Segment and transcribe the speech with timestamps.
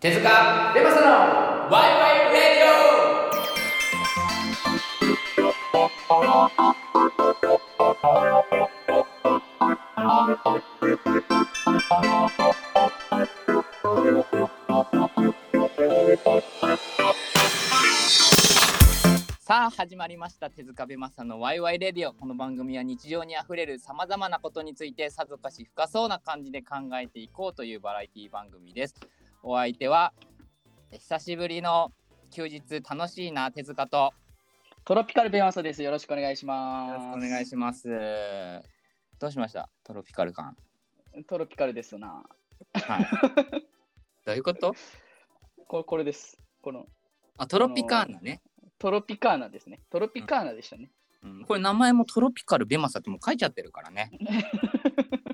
[0.00, 0.22] 手塚
[0.76, 1.06] レマサの
[1.72, 2.68] ワイワイレディ
[19.40, 20.48] さあ始まりました。
[20.48, 22.12] 手塚ベマサのワイワイレディオ。
[22.12, 28.94] この番組は日常にあふれるさまざまなことについてさぞかし深そうな感じで考えていこうというバラエティ番組です
[29.42, 30.12] お相手は
[30.90, 31.92] 久しぶりの
[32.30, 34.12] 休日楽しいな手塚と
[34.84, 35.82] トロピカルベマサです。
[35.82, 37.26] よろしくお願いしよます。
[37.26, 37.88] お願いします
[39.18, 39.68] どうしました？
[39.84, 40.56] トロピカル感
[41.26, 42.24] トロピカルですな。
[42.72, 43.06] はい
[44.24, 44.74] どういうこと？
[45.66, 46.38] ここれです。
[46.62, 46.86] この
[47.36, 48.40] あトロピカーナね、
[48.78, 49.80] トロピカーナですね。
[49.90, 50.90] トロピカーナでしたね。
[51.22, 54.10] うん、これ名前もトロピカルベマサってもう書いちゃってるからね、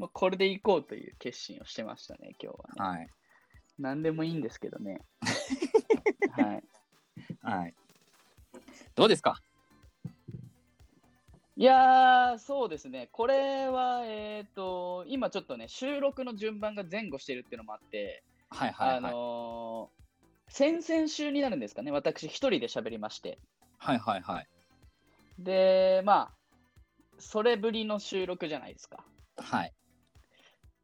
[0.00, 2.98] うん、もうこれで行こうという決心をしてましたね、今日はね。
[2.98, 3.08] はい
[3.78, 5.00] 何でもいいんですけどね。
[6.32, 6.62] はい。
[7.42, 7.74] はい
[8.94, 9.40] どうですか？
[11.56, 13.08] いやー、そうですね。
[13.12, 20.00] これは、えっ、と、今ちょっとね、収録の順番が前後してるっていうのもあって、はいはいはい、あのー
[20.52, 23.38] 先々週になるんですかね、私一人で喋りまして。
[23.78, 24.48] はいはいはい
[25.38, 26.34] で、まあ、
[27.18, 29.04] それぶりの収録じゃないですか。
[29.36, 29.72] はい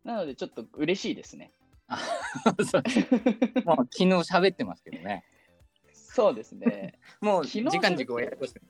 [0.06, 1.52] なので、ちょっと嬉しい ですね。
[1.88, 5.24] もう昨日喋ってますけどね。
[5.92, 6.98] そうですね。
[7.20, 8.66] もう昨日時間軸をややこしてる。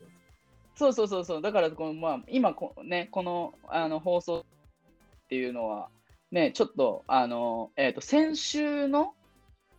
[0.75, 1.43] そうそうそうそう。
[1.43, 5.91] だからこの、まあ、今こ、ね、このあの放送っていうのは、
[6.31, 9.15] ね、ちょっと、あの、えっ、と、先週の、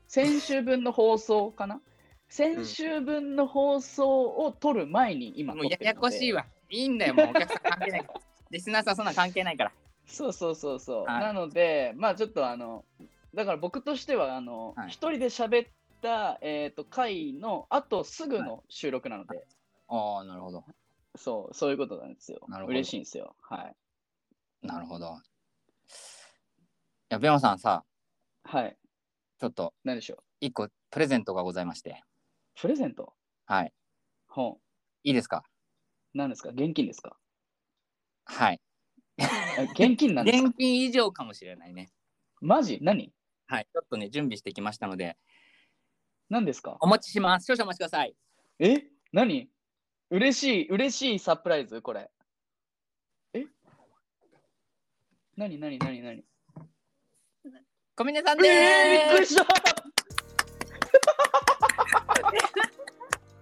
[0.08, 1.82] 先週分の放送かな？
[2.30, 6.46] 先週分の放送を撮る前に今もうや撮ってるのでやこしいわ。
[6.70, 8.22] いいんだよ、もうお客さん関係ないから。
[8.52, 9.72] リスナーさんそんな関係ないから。
[10.08, 11.06] そうそうそうそう。
[11.06, 12.86] はいなので、まあちょっとあの、
[13.34, 15.70] だから僕としては、あの、はい一人で喋っ
[16.02, 19.46] た、えっ、と、回の後すぐの収録なので、
[19.88, 20.64] ああ、なるほど。
[21.16, 22.66] そう、そういうことなんですよなる。
[22.66, 23.36] ほど嬉しいんですよ。
[23.42, 23.76] はい。
[24.66, 25.18] なるほど。
[27.10, 27.84] いや、ベマさんさ、
[28.44, 28.78] はい。
[29.40, 30.24] ちょっと何でしょう？
[30.42, 32.04] 一個プレゼントがございまして。
[32.60, 33.14] プレゼント？
[33.46, 33.74] はい。
[34.28, 34.58] 本。
[35.04, 35.44] いいですか？
[36.14, 36.50] 何ですか？
[36.50, 37.18] 現金ですか？
[38.26, 38.60] はい。
[39.58, 40.48] あ現金なんですか？
[40.50, 41.92] 現金以上かもしれないね。
[42.42, 42.80] マジ？
[42.82, 43.12] 何？
[43.48, 43.68] はい。
[43.72, 45.18] ちょっとね、準備してきましたので、
[46.30, 46.78] 何ですか？
[46.82, 47.46] お持ちします。
[47.46, 48.16] 少々お待ちください。
[48.60, 48.84] え？
[49.12, 49.50] 何？
[50.10, 51.82] 嬉しい、嬉しいサプライズ？
[51.82, 52.10] これ。
[53.34, 53.46] え？
[55.36, 55.58] 何？
[55.60, 55.78] 何？
[55.80, 56.02] 何？
[56.02, 56.24] 何？
[57.96, 59.34] 小峰さんでえー、びっくりす。
[59.34, 59.46] した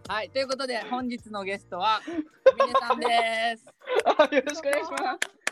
[0.14, 0.30] はい。
[0.30, 2.00] ということで、本日のゲストは
[2.46, 3.66] 小峰さんです。
[4.06, 5.45] あよろしくお願いします。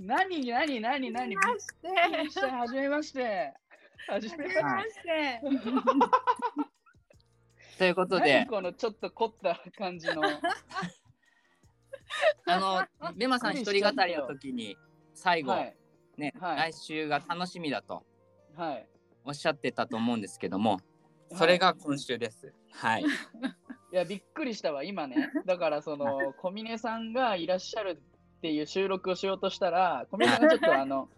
[0.00, 1.28] 何何何何？
[1.28, 1.52] びっく
[2.22, 2.46] りした。
[2.46, 3.52] はじめまして。
[4.08, 5.42] はじめまして。
[7.76, 10.22] ということ何で、このちょっと凝った感じの。
[12.46, 14.78] あの、ベマさん一人語りの時に、
[15.12, 15.76] 最後、はい。
[16.16, 18.04] ね、はい来週が楽しみだと
[18.56, 18.88] はい。
[19.24, 20.80] おっしゃってたと思うんですけども、
[21.34, 22.54] それが今週です。
[22.72, 23.04] はい。
[23.92, 25.30] いや、びっくりしたわ、今ね。
[25.44, 28.02] だから、その、小峰さんがいらっしゃる
[28.40, 31.10] っていう収録をしようとしたら、小峰さんがちょっと、 あの、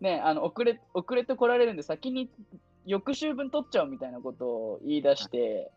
[0.00, 2.30] ね、あの遅れ遅れてこられるんで、先に
[2.86, 5.72] 翌週分取っちゃおうみたいなことを言い出して、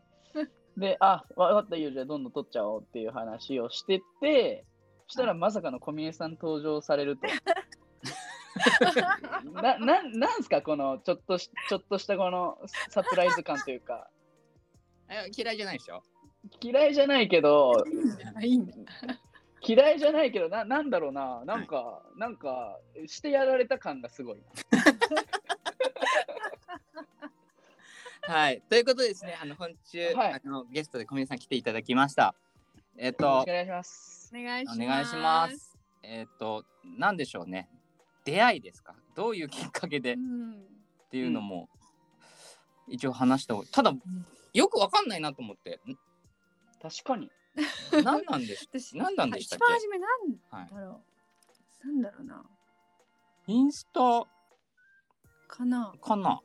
[0.78, 4.64] で、あ、わかったよ、じゃあどんどん取っちゃおうっていう話をしてて、
[5.08, 7.28] そしたらまさかの小峰さん登場されると。
[9.62, 14.08] な、ななんすか、このちょっとし、ちょっとしたこのサプライズ感というか、
[15.10, 16.04] え嫌いじゃないでしょ。
[16.62, 17.84] 嫌いじゃないけど、
[18.42, 18.74] いいんだ。
[19.64, 24.44] 嫌いじゃないけどな、なんだろうな、なんか、なんか、してやられた感がすごい。
[28.24, 28.62] はい。
[28.70, 32.34] ということでですね、あの、本週、はいあのゲストで小峰さん来ていただきました。
[32.98, 34.32] えっ、とよろしくお、願いします。
[34.34, 34.80] お願いします。
[34.80, 35.78] お願いします。
[36.04, 36.66] えっ、と、
[36.98, 37.70] なんでしょうね。
[38.24, 38.96] 出会いですか？
[39.16, 40.14] どういうきっかけで？
[40.14, 40.64] っうん。
[41.10, 41.70] ていうのも、
[42.88, 43.94] 一応話した方がただ、
[44.54, 45.80] よくわかんないなと思って、
[46.82, 47.30] 確かに。
[47.56, 49.66] ん何なんでし私何なんでしたっけ？
[49.66, 51.02] 一番初めなんはい、だろ
[51.84, 51.88] う。
[51.88, 52.46] なんだろうな。
[53.48, 54.26] インスタ？
[55.48, 55.94] かな。
[56.02, 56.42] かな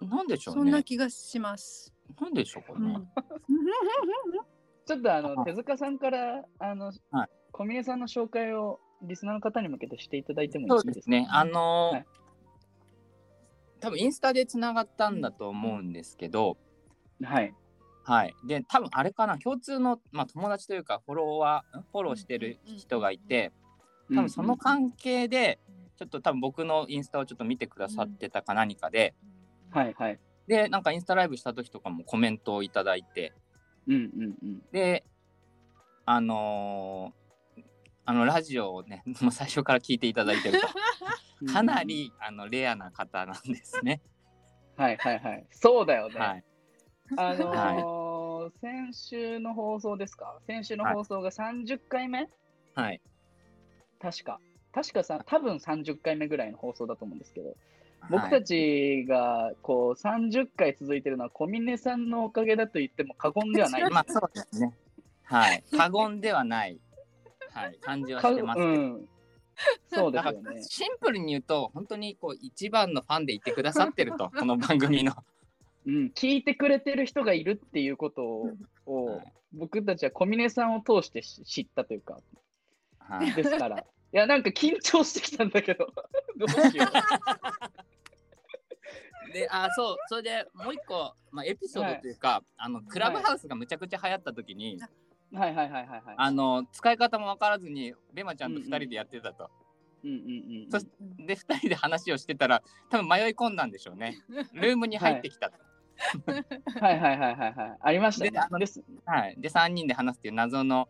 [0.00, 1.92] なんでしょそなうんね気がします。
[2.20, 3.08] なんでしょうかね、うん。
[4.86, 10.94] ちょっとあの、あ手塚さんから、あの、はい小峰さんの紹介をリスナーの方に向けてしていただいてもいそいうでか？
[10.94, 11.26] ですすね。
[11.30, 12.06] あのーはい
[13.80, 16.56] 多分インスタでつながったんだと思うんですけど、
[17.20, 17.52] はい。
[18.04, 18.34] はい。
[18.44, 21.82] で、多分あれかな、共通の、まあ、友達というか、フォロワー、ん？
[21.82, 23.52] フォローしてる人がいて、
[24.14, 25.58] 多分その関係で、
[25.96, 29.14] ちちょっと多分僕のインスタをちょっと見てくださってたか何かで、
[29.70, 30.18] はいはい。
[30.48, 33.32] でなんかインスタライブした時とかもコメントをいただいて
[33.86, 34.62] うんうんうん。
[34.72, 35.04] で
[36.04, 37.62] あのー
[38.04, 40.66] あのラジオをね もう最初から聞いていただいてると
[41.46, 44.02] かなりあのレアな方なんですね。
[44.76, 45.46] はいはいはい。
[45.52, 46.18] そうだよね。
[46.18, 46.44] はい、
[47.16, 48.02] あのー
[48.60, 50.40] 先週の放送ですか？
[50.48, 52.28] 先週の放送が30回目、
[52.74, 53.00] はい、
[54.00, 54.40] 確か。
[54.72, 57.54] 確かさ、多分30回目ぐらいの放送だと思うんですけど、
[58.10, 63.90] 僕はいたちがこう30回続いてるのは小峰さんのおかげだと言っても過言ではない。
[63.90, 64.74] まあそうですね。
[65.24, 66.80] はい、過言ではない、
[67.52, 68.68] はい、感じはしてますけど。
[68.68, 69.08] うん、
[69.88, 70.40] そうですよね。
[70.56, 75.12] らシンプルに言うと本当にこう一番のファンでいてくださってるとこの番組の。
[75.86, 78.50] うん、聞いてくれてる人がいるっていうことを、
[78.86, 82.18] をはい僕たちは小峰さんを通してし知ったというか、
[82.98, 83.78] はい、ですから。
[83.78, 85.86] いや、なんか緊張してきたんだけど、
[86.36, 86.86] どうしよ
[89.32, 94.76] であそうそれでもう一個、まあ、エピソードというか、あのクラブハウスがむちゃくちゃ流行った時に、
[95.32, 95.38] う。
[95.38, 96.14] はいはいはいはいはい。
[96.18, 99.50] あの使い方も分からずにベマちゃんと2人でやってたと。
[100.04, 104.18] うんうんうんで2人で話をしてたら多分迷い込んだんでしょうね。
[104.52, 105.58] ルームに入ってきたと。
[105.58, 105.71] はい
[106.80, 107.54] はいはいはいはい。
[107.80, 108.48] ありましたねであ。
[108.50, 110.88] のですはい、で3人で話すっていう謎の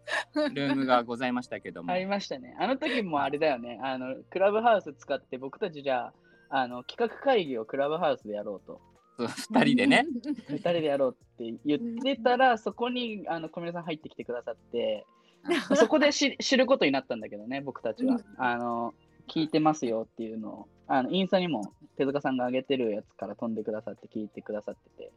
[0.53, 1.93] ルームがございましたけども。
[1.93, 2.57] ありましたね。
[2.59, 3.79] あの時もあれだよね。
[3.83, 6.13] あの、クラブハウス使って僕たちじゃ
[6.51, 8.81] あ、あの、企画会議をクラブハウスでやろうと。
[9.19, 10.07] そう2人でね。
[10.49, 15.07] 二人でやろうって言ってたら、そこにあの小宮さん入ってきてくださって、
[15.75, 18.21] そこでし知ることになったんだけどね、僕たちは。
[18.37, 18.95] あの、
[19.29, 25.13] 聞いてますよっていうのを、あのインスタにも手塚さんが上げてるやつから飛んでくださって聞いてくださってて、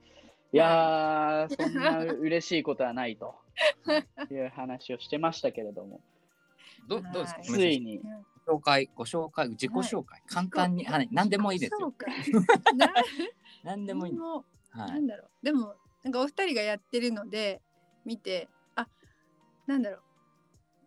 [0.54, 3.36] いやー、そんな嬉しいことはないと。
[4.32, 6.00] いう話をしてましたけれども、
[6.88, 7.42] どどうですか？
[7.42, 8.02] ついに、
[8.46, 11.94] ご紹介、ご紹介、自己紹介、簡単に、はい、何でもいいですよ。
[13.64, 14.14] 何でもいい。
[14.76, 15.30] なんだろう。
[15.44, 17.62] でもなんかお二人がやってるので
[18.06, 18.88] 見て、あ、
[19.68, 20.02] なんだろう。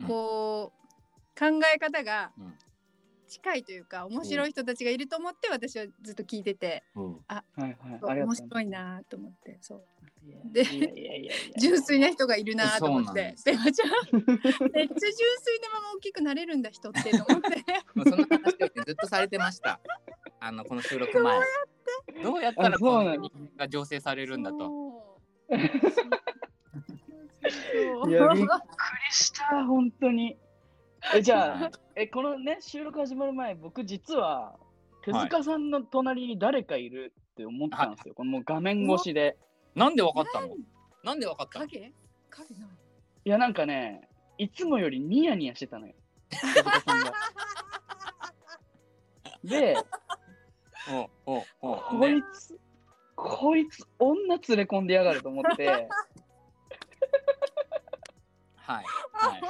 [0.01, 0.07] うん。
[0.07, 2.55] こう考え方がうん
[3.29, 9.85] 近いというか面白い人たちがいると思って私はずっと聞いてて、うんはいはい、面白いなと思って、そう。
[10.53, 10.63] で
[11.59, 14.41] 純粋な人がいるなと思ってで、めっちゃ純粋な
[15.73, 17.65] まま大きくなれるんだ人ってと思って。
[18.11, 19.81] そんな話をずっとされてました。
[20.41, 21.41] あのこの収録前。
[22.23, 25.19] どうやったらこの人間が醸成されるんだと。
[25.51, 25.55] い
[28.11, 28.49] や、びっくり
[29.11, 30.37] した、本当に。
[31.15, 34.57] え、じゃはあ、え、このね、収録始まる前、僕実は、
[35.03, 38.15] 手塚さんの隣に誰かいるって思ったんですよ。
[38.15, 39.37] このもう画面越しで。
[39.75, 40.55] なんでわかったの？
[41.05, 41.67] なんでわかったの？
[41.67, 41.93] 影？
[42.31, 42.69] 影ない。
[43.25, 44.09] いや、なんかね、
[44.39, 45.95] いつもよりニヤニヤしてたのよ。
[46.31, 47.13] 手塚さんが。
[49.45, 49.77] で、
[50.91, 52.59] おうおうおうこいつ、
[53.15, 55.89] こいつ、女連れ込んでやがると思って、
[58.57, 59.43] はいはい。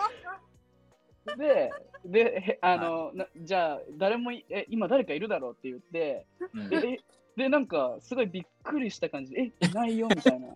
[1.36, 1.70] で、
[2.04, 6.68] で、へあの、なじゃあ、誰もいえ、今誰かいるだろうって言って、うん。
[6.68, 6.98] で、え
[7.36, 9.32] で、なんか、すごいびっくりした感じ。
[9.32, 10.48] で、え、いないよみたいな。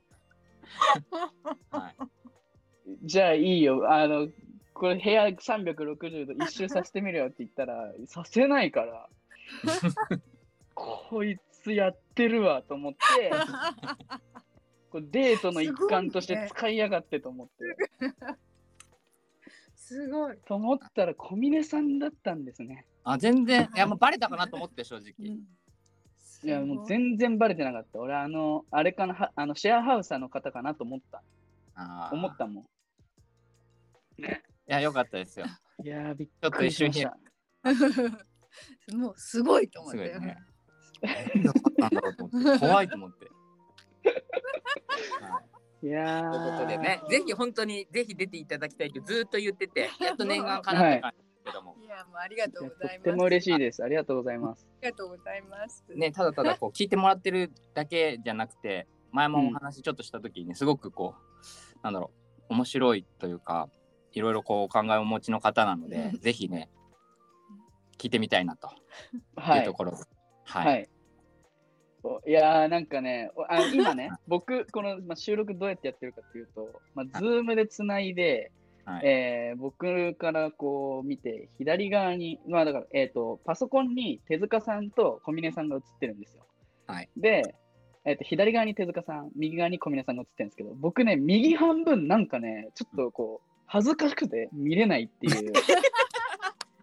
[1.70, 1.94] はい。
[3.04, 4.28] じゃあいいよ、あの、
[4.74, 9.08] これ部屋360度一周させてみるよって言ったら、させないから、
[10.74, 12.98] こいつやってるわと思って、
[14.90, 17.76] これデートの一環として使いやがってと思って、
[19.92, 20.36] すごい。
[20.46, 22.86] と思ったら小峰さんだったんですね。
[23.04, 25.12] あ全然いやもうバレたかなと思って正直。
[26.44, 28.00] いや、もう全然バレてなかった。
[28.00, 31.22] 俺、あの、あれかな、はあのシェアハウサーの方かなと思った。
[31.74, 32.66] あー思ったも
[34.18, 34.24] い
[34.66, 35.46] や良かったですよ。
[35.46, 35.48] ん。
[35.86, 37.16] いやー、びっくりしまし冷た。
[38.96, 40.14] もうすごいと思ったよ。
[40.14, 40.36] すごいね。
[42.60, 43.30] 怖いと思って。
[45.82, 46.30] はいいやー。
[46.30, 52.94] ということでね、ぜひ本当にぜひ出ていただきたいってずっと言ってて、 やっと念願かなって感じですけども、いや、もうありがというやございます。
[52.94, 53.82] とっても嬉しいです。
[53.82, 54.66] ありがとうございます。
[54.80, 55.84] ありがとうございます。
[55.88, 62.10] ね、ただただこう聞いてもらってるだけじゃなくて、前もお話ちょっとした時にすごくこう、なんだろ
[62.48, 63.68] う、面白いというか、
[64.12, 66.70] いろいろこうお考えをお持ちの方なので、 ぜひね、
[67.98, 68.70] 聞いてみたいなと
[69.36, 69.74] はいいうと。
[69.74, 69.96] ころで。
[70.44, 70.66] はい。
[70.66, 70.88] はい。
[72.04, 78.50] おいやーなんかね、おあ今ね、 僕、この、まあ、収録どうやってやってるかっていうと、まあ、ズームでつないで、
[78.84, 79.06] はい。
[79.06, 86.44] えー僕からこう見て、左側に、まあだから、えっ、と、パソコンに手塚さんと小峰さんが映ってるんですよ。
[86.86, 87.08] はい。
[87.16, 87.54] で、
[88.04, 95.52] えっ、と、左側に手塚さん、右側に小峰さんが映ってるんですけど、僕ね、右半分なんかね、ちょっとこう、恥ずかしくて見れないっていう。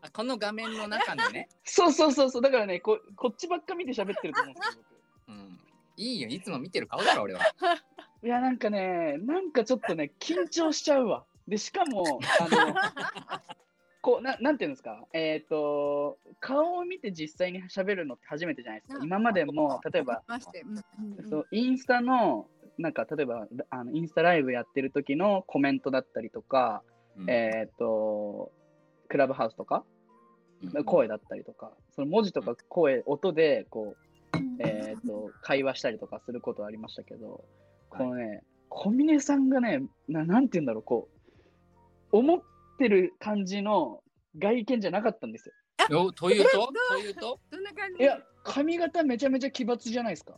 [0.01, 2.41] あ この画面の中のね、 そうそうそうそう。
[2.41, 4.83] だからねここっちばっか見て喋ってると思うんですよ
[5.29, 5.59] うん、
[5.97, 7.41] いいよいつも見てる顔だろ俺は。
[7.59, 11.25] 僕 いやなんかねなんかちょっとね緊張しちゃうわ。
[11.47, 12.75] でしかもあの
[14.01, 15.05] こうななんていうんですか？
[15.13, 19.03] えっ、と顔を見て実際に喋るのって初めてじゃないですか。
[19.03, 20.23] 今までも例えば
[21.29, 26.81] そうインスタのなんか例えばあのインスタライブやってる時のコメントだったりとか、
[27.17, 27.29] うん。
[27.29, 28.51] えっ、と
[29.09, 29.83] クラブハウスとか？
[30.63, 30.83] うん。
[30.85, 31.73] 声だったりとか。
[31.91, 34.08] その文字とか声音でこう、
[34.59, 37.45] えー、と会話したりとかすることはありましたけど
[37.89, 41.09] このね小峰さんがねななんて言うんだろうこ
[42.11, 42.41] う思っ
[42.77, 44.01] てる感じの
[44.37, 45.53] 外見じゃなかったんですよ。
[45.89, 46.49] よというと？
[46.49, 46.67] えどう？
[46.89, 47.39] というと？
[47.51, 48.03] どんな感じ？
[48.03, 50.33] いや髪型めちゃめちゃ奇抜じゃないですか。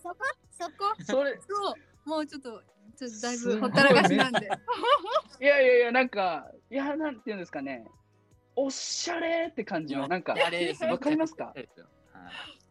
[0.00, 0.16] そこ？
[0.50, 0.72] そこ？
[1.04, 1.38] それ。
[1.46, 1.72] そ
[2.06, 2.08] う。
[2.08, 2.62] もうちょっと
[2.96, 4.48] ちょっとだいぶほったらかしなんで。
[5.40, 7.86] いやいやいやなんかいやなんて言うんですかね
[8.60, 11.52] おしゃれって感じのなんかあれですわかりますか？
[11.54, 11.68] はい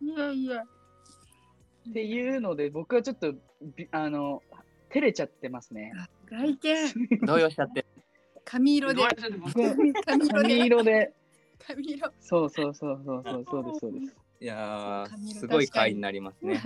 [0.02, 0.64] いやいや。
[0.64, 4.44] っていうので僕はちょっとびあの
[4.90, 5.94] 照れちゃってますね。
[6.30, 7.26] 外見。
[7.26, 7.86] 動揺しちゃって。
[8.44, 9.02] 髪色で。
[9.02, 11.14] 髪色髪で色で。
[11.66, 12.12] 髪色。
[12.20, 13.80] そうそうそうそうそうそうです。
[13.80, 15.08] そうですいや
[15.40, 16.62] すごい回になりますね。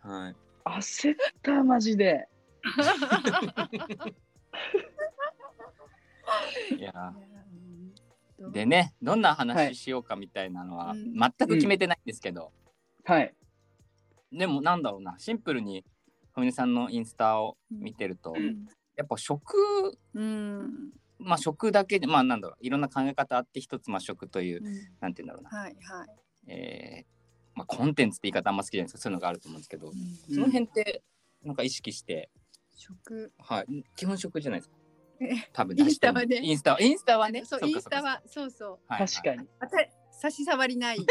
[0.00, 0.36] はい。
[0.64, 2.26] 焦ったマジで。
[6.78, 7.14] いや
[8.52, 9.48] でねどんなはい。
[9.48, 11.12] 話しようかみたいなのはうん。
[11.14, 12.52] 全く決めてないんですけど、
[13.04, 13.34] はい。
[14.32, 15.84] でもなんだろうなシンプルに
[16.34, 18.66] 小峰さんのインスタを見てると、うん。
[18.96, 19.54] やっぱ食
[20.14, 20.92] うん。
[21.18, 24.72] まあ食だけでまあなんだろういろんな考え方あって一つまあ食といううん。
[25.00, 26.08] なんて言うんだろうな、はいはい。
[26.46, 27.20] えー
[27.54, 28.98] まあ、コンテンツって言い方あんま好きじゃないですか。
[29.00, 30.34] そういうのがあると思うんですけど、うん。
[30.34, 31.02] その辺って
[31.44, 32.30] なんか意識して、
[32.76, 33.32] 食。
[33.38, 34.76] はい、基本食じゃないですか。
[34.76, 34.79] え
[35.52, 36.40] 多分インスタはね。
[36.42, 37.44] インスタはインスタはね。
[37.44, 38.70] そうインスタはそうそう。
[38.88, 39.48] はいはい確かに。
[39.60, 39.76] あた
[40.12, 40.98] 差し障りない。
[40.98, 41.04] そ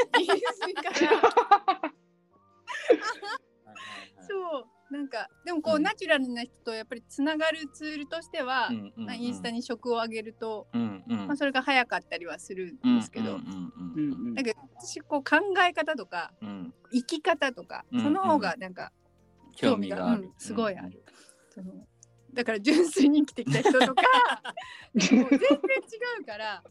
[4.59, 4.65] う。
[4.91, 5.83] なんかでもこう、うん。
[5.83, 9.05] ナチュラルな人とやっぱりつながるツールとしては、うんうんうん。
[9.05, 11.27] まあインスタに食をあげると、うんうん。
[11.27, 14.33] まあ、それが早かったりはするうんんですけど、うんうんうんうん。
[14.33, 15.37] だけど私こう考
[15.67, 16.49] え方とかうん。
[16.49, 18.91] うん生き方とか、うんその方がなんか
[19.55, 21.03] 興味がある、うんすごいある、
[21.51, 21.85] その
[22.33, 24.01] だから純粋に生きてきた人とか
[24.93, 25.39] もう全然違
[26.21, 26.63] うから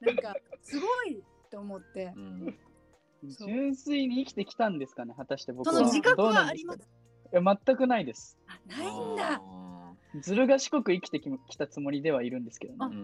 [0.00, 2.12] なんかすごいと思って。
[2.16, 2.20] う。
[2.20, 2.58] ん。
[3.22, 5.72] 純粋に生きてきたんですかね果たして僕は。
[5.72, 6.90] その自覚どうなんはありますです
[7.32, 7.38] か？
[7.40, 8.38] いや全くないです。
[8.46, 9.40] あないんだ。
[9.42, 12.96] あずる賢く生きてききたつもりではいるんですけどね。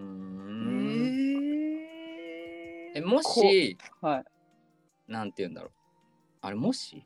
[2.95, 4.25] えもしはい。
[5.09, 5.73] なんて言うんだろう。
[6.43, 7.05] あれもし？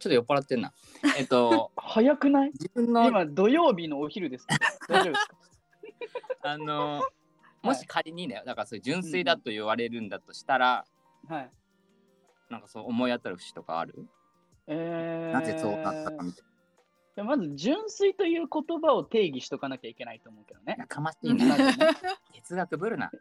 [0.00, 0.72] ちょっと酔っ払ってんな。
[1.18, 2.50] えっと早くない？
[2.52, 4.60] 自分の今土曜日のお昼ですけど
[5.00, 5.26] 大丈夫です
[6.42, 6.50] か？
[6.52, 7.02] あの
[7.62, 10.84] もし仮にねだからそういう純粋だと言われるんだとしたら、
[11.28, 11.50] はい。
[12.48, 14.08] なんかそう思い当たる節とかある、
[14.66, 16.44] えー、なぜそうなったかみたい
[17.14, 20.74] でまず純粋という言葉を定義しとかなきゃいけないと思うけどね。
[20.78, 20.82] な。
[20.84, 21.72] やかましいねまずね
[22.34, 23.10] 哲学ぶるな。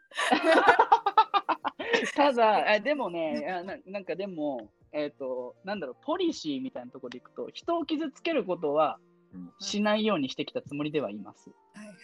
[2.15, 8.99] ただ、えでもねあな、なんかでも、えっ、と、なんだろう、ポリシーみたいなところでいくと、人を傷つけることは
[9.33, 11.51] うんしないようにしてきたつもりではいます。
[11.73, 11.95] はいはい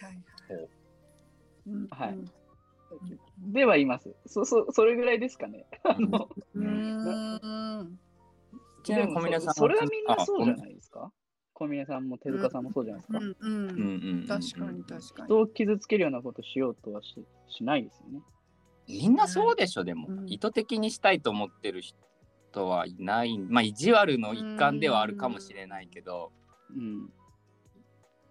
[0.48, 0.68] ほはい。
[1.66, 2.22] うんはいう
[3.48, 4.14] んではいます。
[4.26, 5.66] そそそれぐらいですかね。
[5.82, 7.98] あのうーん。
[8.84, 11.10] ちなみにでも小峰さんそそれはみんなそうじゃいないですか？
[11.54, 13.18] 小峰さんも手塚さんもそうじゃないですか？
[13.18, 15.26] 確かに確かに。
[15.26, 18.20] 人を傷つけるようなことしようとはししないですよね。
[18.88, 21.98] みんなそうでしょでも、うん意図的にしたいと思ってる人
[22.64, 26.32] はいないまあ意地悪の一環ではあるかもしれないけど、
[26.74, 27.10] うん。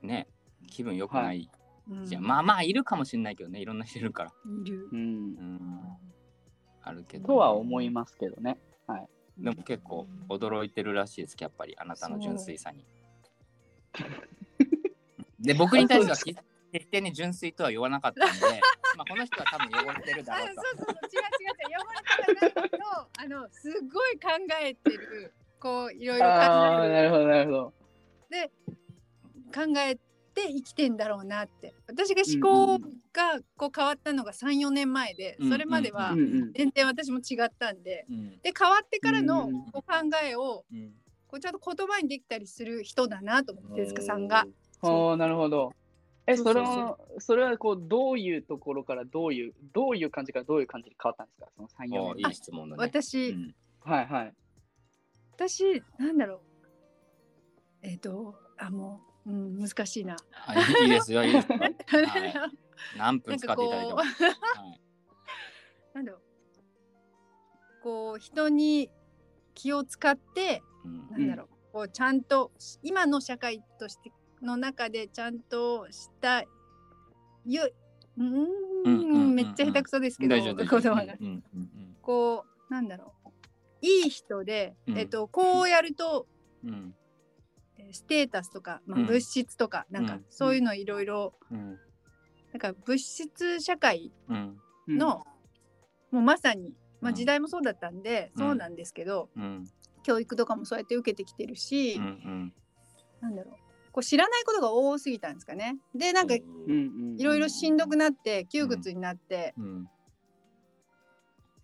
[0.01, 0.27] ね
[0.67, 1.49] 気分良くない、
[1.89, 4.31] うんじゃんまあまあいるかもしれないけどねいろんな人いるから、
[4.63, 4.95] いるう。
[4.95, 5.03] んう。
[5.03, 5.59] ん、
[6.81, 8.57] あるけどとは思いますけどね。
[8.87, 9.07] はい。
[9.37, 12.85] でも結構驚いてるらしいですやっぱりあなたの純粋さに。
[15.39, 16.43] で僕に対しては
[16.75, 18.61] 決決してね純粋とは言わなかったんで、
[18.97, 20.61] まあ、この人は多分汚れてるだあろうと。
[20.61, 22.83] そうそうそう違う違う違う汚れてないけど
[23.17, 24.29] あのすごい考
[24.61, 27.73] えてるこういろいろああ、な考るほど、なるほど。
[28.35, 28.49] え
[29.53, 30.01] 考えて
[30.49, 32.79] 生きてんだろうなって私が思考
[33.13, 36.53] がこう変わったのが34年前でうんそれまではうんうん。
[36.53, 40.91] 全然私も違ったんでうんで変わってからのうんこう考えをうん
[41.27, 44.45] こうちゃんと言葉にできたりする人だなと思って手塚さんが。
[44.81, 45.73] ああ、なるほど。
[46.27, 46.75] え、そうそれそう。
[46.75, 51.47] そうは、それはこう、どういうところからどういう、どういう感じからどういう感じに変わったんですか？
[51.55, 52.01] その3、4年。
[52.01, 52.83] おいい質問だね。
[52.83, 53.55] 私、うん。
[53.81, 54.33] はいはい。
[55.33, 56.39] 私なんだろう。
[57.81, 60.15] えっ、とあもう、うん、難しいな。
[60.47, 61.57] あいいいいですよ、いいですよ。
[61.59, 62.33] はい。
[62.97, 63.99] 何分使っていただいても。
[63.99, 64.33] なんは
[64.73, 64.81] い。
[65.93, 66.21] なんだろう。
[67.83, 68.89] こう人に
[69.53, 71.07] 気を使ってうん。
[71.11, 72.51] なんだろう、こうちゃんと
[72.81, 74.11] 今の社会として
[74.45, 76.43] の中でちゃんとした
[77.45, 78.25] ゆうーん
[78.85, 80.95] うんめっちゃ下手くそですけど大丈夫大言丈夫。
[80.95, 81.13] 葉が。
[81.19, 83.29] うんうんうんこうなんだろう。
[83.81, 84.97] いい人で、うん。
[84.97, 86.27] えっとこうやると
[86.63, 86.95] うん。
[87.77, 89.05] えーステータスとか、まあ、うん。
[89.07, 90.25] 物質とか、なんかうん。
[90.29, 91.79] そういうのいろいろうん。
[92.53, 94.61] なんか物質社会うん。
[94.87, 95.25] の、
[96.11, 97.15] もうまさに、まあ、うん。
[97.15, 98.41] 時代もそうだったんで、うん。
[98.45, 99.65] そうなんですけどうん。
[100.03, 102.53] 教育とかもそうやって受けてきてるし、うんうん。
[103.21, 103.55] なんだろう
[103.95, 105.77] こう知らないことが多すぎたんですかね。
[105.95, 106.73] でなんかいうんう
[107.13, 107.17] ん。
[107.17, 109.89] ろいろしんどくなって窮屈になって、うん。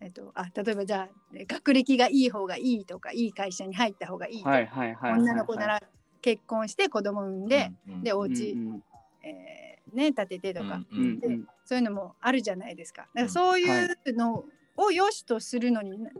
[0.00, 5.82] えっと、あ例えばじゃあえ学歴がいい方がいいとかいい会社に入った方がいいとか、はいはいはいはい女の子なら
[6.22, 8.82] 結婚して子供産んで、うんでおうん家、うん。
[9.22, 11.44] えーね建ててとか、ううんんうん。
[11.66, 13.08] そういうのもあるじゃないですか。
[13.12, 14.46] だからそういうの
[14.78, 16.10] を良しとするのに、な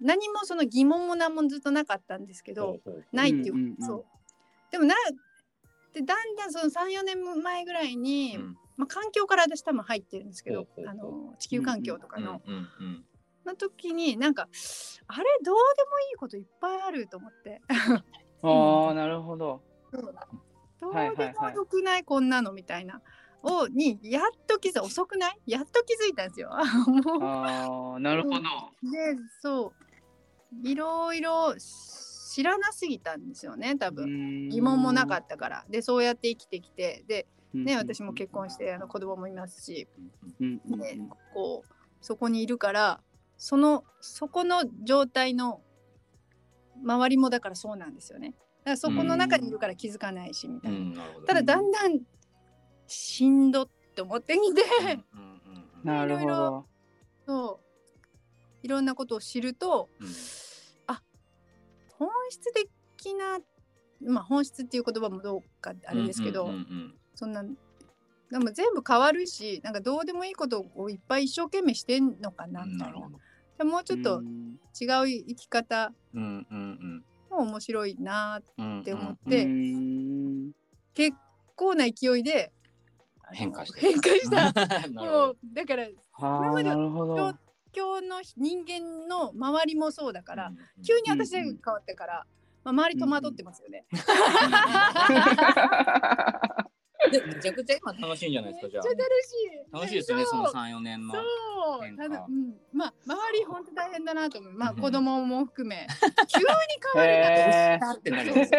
[0.00, 2.78] 何もその疑問も何もずっとなかったんですけど、
[3.12, 3.76] ないっていう、うんうんうん。
[3.86, 4.04] そう。
[4.72, 4.94] でもな
[5.92, 8.56] でだんだんその34年前ぐらいに、うん。
[8.76, 10.90] まあ、環境から私多分入ってるんですけどほうほうほう。
[10.90, 12.40] あの地球環境とかの、
[13.44, 14.48] の時になんか
[15.06, 17.60] あれどうでもいいこといっぱいあると思って。
[18.42, 19.62] ああなるほど。
[19.92, 19.98] ど
[20.90, 23.00] うでもよくないこんなのみたいな。
[23.44, 25.38] をにやっと気づい遅くない？
[25.46, 26.50] やっと気づいたんですよ。
[26.52, 28.40] ああなるほど。
[28.90, 29.72] でそ
[30.64, 30.68] う。
[30.68, 31.54] いろいろ
[32.32, 34.48] 知らなすぎたんですよね多分。
[34.48, 35.64] 疑問もなかったから。
[35.68, 37.04] でそうやって生きてきて。
[37.06, 39.86] でね私も結婚してあの子供もいますし。
[40.40, 40.98] で
[41.34, 41.68] こう
[42.00, 43.00] そこにいるから
[43.36, 45.60] そのそこの状態の
[46.82, 48.30] 周りもだからそうなんですよね。
[48.30, 48.34] だ
[48.64, 50.94] からそこの中にいるから気づかないしみたういな、ん。
[50.94, 52.00] なただだんだん
[52.86, 56.66] しんどって思ってきて、うんうんうんなるほど
[57.26, 58.06] そう
[58.62, 60.08] いろんなことを知るとうん
[62.06, 63.38] 本質的な
[64.04, 67.44] まあ本質っていう言葉もどうかあれですけど、うんうんうんそんな
[68.30, 72.92] でも全部変わるしなんかどうでもいいことをいっぱい一生懸命してんのかなみたい
[73.58, 73.64] な。
[73.64, 74.58] もうちょっとうん。
[74.80, 80.52] 違う生き方うんうんも面白いなうんって思っうて、ん
[80.94, 81.16] 結
[81.54, 82.50] 構な勢いで
[83.32, 84.52] 変化して変化した。
[84.92, 85.30] もど。
[85.30, 87.38] うだからはあな
[87.74, 92.26] るほど今日の人間の周りもそうだから、うん急に私が変わってから、
[92.64, 93.84] まあ、周り戸惑ってますよね。
[97.10, 99.60] でめちゃくちゃ今楽しいんじゃないですかじゃめっちゃ楽しい。
[99.72, 101.14] あ楽しいですよねそのそう三四年の。
[101.14, 101.96] そう。
[101.96, 104.52] ただ、うん、まあ周り本当大変だなと思う。
[104.52, 104.80] まあうん。
[104.80, 105.86] 子供も含め。
[106.28, 106.46] 急に
[106.94, 108.10] 変わりへだって。
[108.10, 108.50] なる確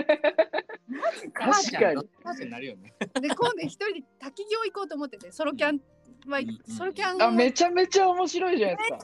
[1.33, 2.09] かに。
[2.23, 2.49] 確かに。
[2.51, 5.79] なるよで今度一人で滝行行こうと思っててソロキャン
[6.27, 8.97] はうんソロキャンあめちゃめちゃ面白いじゃないですか。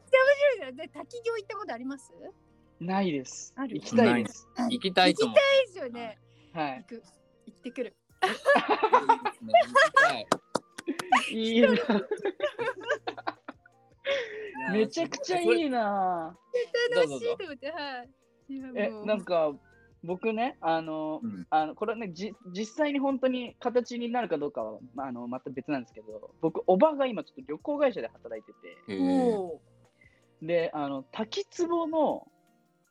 [0.73, 2.13] で滝行行ったことあります？
[2.79, 3.53] ないです。
[3.57, 3.75] ある？
[3.75, 4.47] 行きたいです。
[4.69, 5.37] 行きたいと思う。
[5.37, 6.17] いいですよね。
[6.53, 7.03] は行く。
[7.45, 7.95] 行ってくる。
[11.31, 11.61] いいい。
[11.61, 11.69] な
[14.71, 16.35] めちゃくちゃいいな。
[16.95, 17.71] 楽しいと思って。
[17.71, 18.09] はい。
[18.75, 19.51] えなんか
[20.03, 21.47] 僕ねあの、うん。
[21.49, 28.77] あのこれはねじ実際に本当に形になるかどうかは、まあ、あのまた別なんですけど僕おばが今ちょっと旅行会社で働いてて。
[30.41, 32.25] であの滝壺の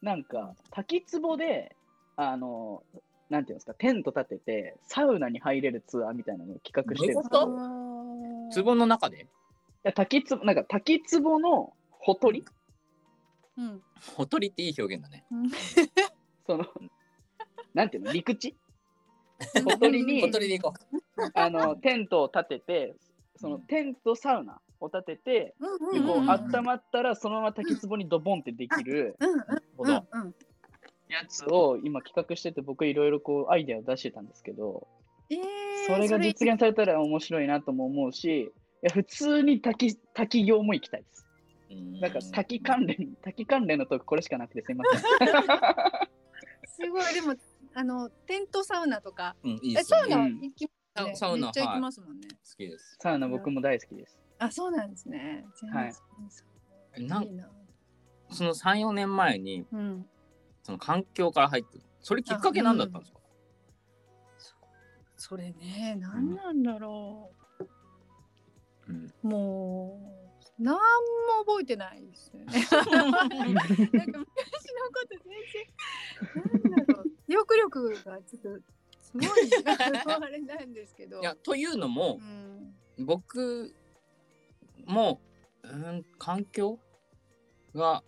[0.02, 1.74] なんか滝壺で
[2.14, 2.82] あの
[3.30, 9.22] なんていうんですかテント立ててサウナに入れるツアーみたいなのを企画してるんです壺の中で？
[9.22, 9.26] い
[9.84, 12.44] や滝壺なんか滝壺のほとり？
[13.56, 13.80] うん。
[14.14, 15.24] ほとりっていい表現だね。
[16.46, 16.66] その
[17.78, 18.10] なんていうの？
[18.12, 18.56] 陸地？
[19.64, 20.20] ほとりに。
[20.20, 20.78] ほとりで行こ
[21.34, 22.96] あの テントを立てて
[23.36, 25.54] そのテントサウナを立てて
[25.92, 29.40] でこう温まったらそのまま滝壺にドボンってできるうんうん
[29.76, 30.20] ほどうん。
[30.22, 30.34] うん。
[31.08, 34.88] やつを今企画してて僕いろいろこうアイデアを出してたんですけど
[35.30, 35.38] えー
[35.86, 38.50] それが実現されたら面白いなとも思うしい
[38.82, 41.26] や普通に滝滝行も行きたいです。
[41.70, 45.00] うなんか滝関連滝関連のトークこれしかなくてすいません。
[46.66, 47.14] すごい。
[47.14, 47.34] でも
[47.74, 49.36] あのテントサウナとか。
[49.44, 50.40] うんいいですよねうん。
[50.40, 50.70] 行きま
[51.02, 51.16] すね。
[51.16, 52.28] サウナめっちゃ行きますもんね。
[52.28, 52.96] 好きです。
[53.00, 54.18] サウナ僕も大好きです。
[54.38, 55.44] あそうなんですね。
[55.72, 55.92] はい。
[56.96, 57.48] 全然なんいいな。
[58.30, 60.06] その三四年前にうん。
[60.62, 63.18] その環境から入ってそれきっかけ何だったんですか？
[65.16, 67.30] それね何なんだろ
[68.88, 68.92] う。
[68.92, 69.06] ん。
[69.22, 69.26] う。
[69.26, 70.00] も
[70.58, 70.80] う何も
[71.46, 72.46] 覚えてないですよね。
[72.52, 74.26] なんか昔のこ
[75.08, 75.32] と全
[76.64, 78.48] 然なんだろう記憶力がちょっと
[79.00, 79.28] すごい
[79.66, 81.20] あれなんですけど。
[81.20, 82.74] いやというのもうん。
[83.04, 83.74] 僕
[84.86, 85.20] も
[85.62, 86.80] うん環境
[87.74, 88.02] が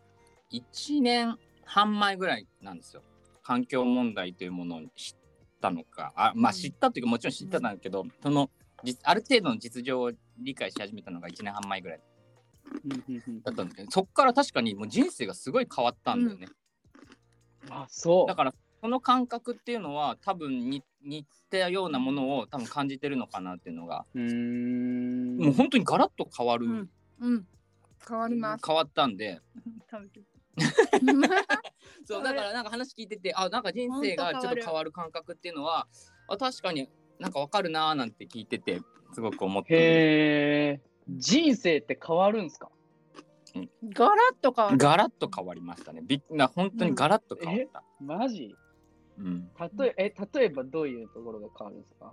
[0.50, 3.02] 1年半前ぐらいなんですよ。
[3.42, 5.16] 環境問題というものを知っ
[5.60, 6.58] たのかあまあうん。
[6.58, 8.50] 知ったというかもちろん知ってたんだけど、その
[8.82, 12.00] 実ある程度の実情を理解し始めたのが1年半前ぐらい。
[13.42, 16.46] だったんだけどそっから確かにもう人生がすごい変わったんだよね、
[17.68, 18.26] あ、そう。
[18.28, 25.36] だからその感覚っていうのは多分に似たようなものを多分感じてるのかなっていうのが、うーん。
[25.36, 26.90] もう本当にガラッと変わる、うん。
[27.20, 27.46] うん。
[28.08, 28.64] 変わります。
[28.66, 29.40] 変わったんで。
[32.04, 35.86] そうだからなんか話聞いててあなんか人生がちょっと変わる感覚っていうのは
[36.28, 36.88] あ確かに
[37.18, 38.80] なんかわかるなーなんて聞いてて
[39.14, 39.78] すごく思ってへ
[40.74, 40.80] え。
[41.08, 42.70] 人生って変わるんすか？
[43.84, 44.78] ガラッと変わる。
[44.78, 46.02] ガラッと変わりましたね。
[46.04, 48.54] びっな本当にガラッと変わった、マジ？
[49.18, 49.50] うん。
[49.56, 52.12] たとええ例えばどういうところが変わるんですか？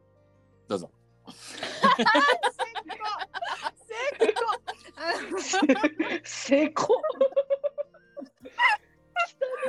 [0.68, 0.92] どうぞ。
[6.24, 7.02] 成功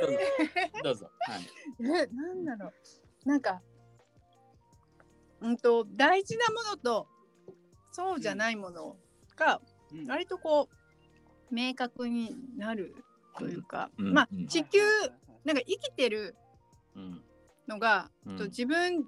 [0.01, 0.17] どうぞ。
[0.83, 1.11] どうぞ。
[1.21, 1.41] はい。
[1.79, 2.71] えなんだろ
[3.25, 3.29] う。
[3.29, 3.61] なんか
[5.41, 7.07] うんと大事なものと
[7.91, 8.97] そうじゃないもの
[9.35, 9.61] が
[9.91, 10.07] うん。
[10.09, 10.69] 割とこ
[11.51, 12.93] う明確になる
[13.37, 14.13] というか、うん。
[14.13, 14.47] まあうん。
[14.47, 14.79] 地球
[15.45, 16.48] なんか生きてるうん
[17.67, 18.37] のが、うん。
[18.37, 19.05] と自分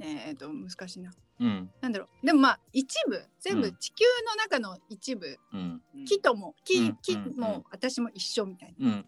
[0.00, 1.12] えっ、と難しいな。
[1.40, 1.70] うん。
[1.80, 2.26] なんだろう。
[2.26, 3.76] でもまあ一部全部うん。
[3.76, 5.60] 地球の中の一部、うん。
[5.60, 6.96] うん木とも木,、うん。
[7.00, 9.04] 木も私も一緒みたいな,、なんか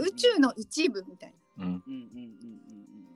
[0.00, 1.64] 宇宙の一部みたいな。
[1.64, 1.72] うん。
[1.72, 1.82] うん。
[1.86, 2.28] うんうんうん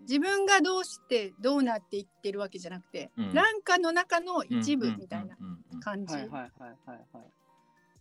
[0.03, 3.33] 自分がどうしてどうなっていってるわけじゃなくて、うん。
[3.33, 5.47] なんかの中の一部みたいなうん。
[5.47, 5.59] うん。
[5.73, 5.81] うん。
[5.81, 6.13] 感じ。
[6.13, 7.33] はいはいはいはいはい。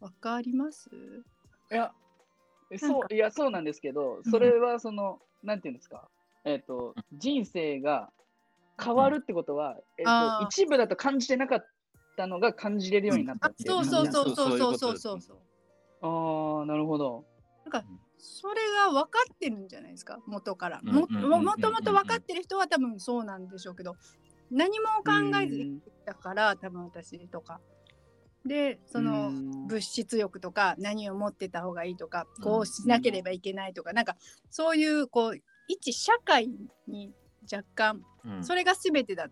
[0.01, 0.89] わかります？
[1.71, 1.93] いや、
[2.79, 6.07] そう、いや、そうなんですけど、それはその、なんていうんですか、
[6.45, 8.11] えっ、と、人生が
[8.81, 10.43] 変わるってことは、えっ、あー。
[10.43, 11.65] と、一部だと感じてなかっ
[12.17, 15.37] たのが感じれるようになったあっていうそうそうそうそうそうそうそそううそう
[16.01, 17.25] ああ、なるほど。
[18.17, 23.95] それが分かってるんじゃないですか元からもともと分かってる人は多分そうなんでしょうけど
[24.51, 27.59] 何も考えずにだから多分私とか
[28.45, 34.17] でそのうん物質欲とか何を持ってた方がいいとかこうしなければいけないとかなんか
[34.49, 36.49] そういうこう一社会
[36.87, 37.13] に
[37.51, 39.29] 若干うんそれが全てだっ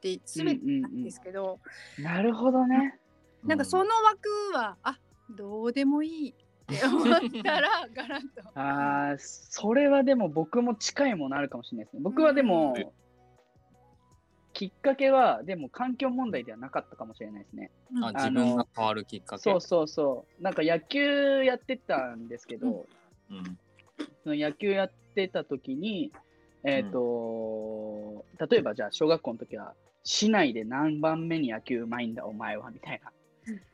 [0.00, 1.60] て全てなんですけど
[1.98, 2.98] なるほどね。
[3.44, 4.98] なんかその枠はあ
[5.36, 6.34] どうでもいいっ
[6.66, 7.04] て思っ
[7.42, 8.58] たら ガラッと。
[8.58, 12.00] ああ、それはでも僕も近いものあるかもしれないですね。
[12.02, 12.86] 僕はでも、うん
[14.58, 17.70] きっかけは、でも環境問題ではなかったかもしれないですね。
[17.94, 20.42] うんあ自分が変わるきっかけそうそうそう。
[20.42, 22.84] なんか野球やってたんですけど、
[23.30, 23.58] うん
[24.24, 26.10] その野球やってた時に、
[26.64, 33.12] えっ、と、例えばじゃあ小学校の時は、市内で何番目に野球うまいんだお前はみたいな。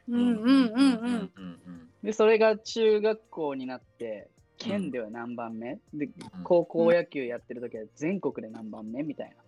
[0.09, 1.33] うんうんうんうん。
[1.37, 6.11] うんで、それが中学校になって、県では何番目、で、
[6.43, 9.03] 高校野球やってる時は全国で何番目？
[9.03, 9.44] みたいな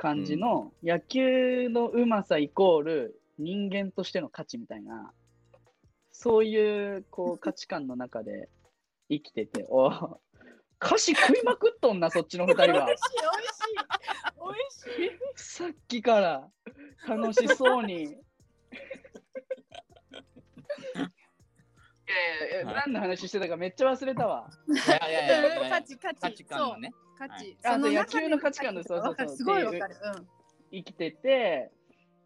[0.00, 5.12] 感じの、野球のうまさイコール人間としての価値みたいな、
[6.10, 8.48] そういうこう価値観の中で
[9.10, 9.90] 生きてて、お
[10.82, 12.80] 歌詞食いまくっとんな、そっちの二人は美。
[12.80, 13.18] 味しい
[14.40, 15.18] 美味しい美味しい。
[15.36, 16.48] さっきから
[17.06, 18.04] 楽しそうに。
[18.04, 18.08] いや
[22.48, 24.50] いやいや、何の話してたかめっちゃ忘れたわ。
[24.66, 27.58] いやいやいやいやいや価値価値価値観のね価値。
[27.64, 29.96] あその野球の価値観のそうそうそうすごいわかる。
[30.72, 31.70] 生きてて、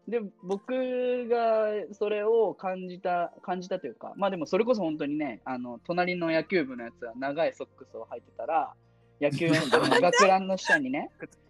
[0.07, 8.73] で、僕がそれを感じた、感じたというか、まあでもそれこそ本当にね、あの、隣の野球部のやつは長いソックスを履いてたら、
[9.19, 9.55] 野球の
[9.99, 11.09] 学ランの下にね、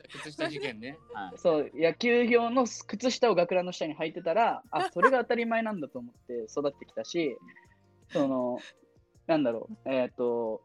[0.09, 0.97] 靴下事件ね。
[1.13, 7.37] はいそう、野球用の靴下を学ランの下に履いてたら、あ、それが当たり前なんだと思って育ってきたし、
[8.09, 8.57] その、
[9.27, 10.61] なんだろう、えっ、と、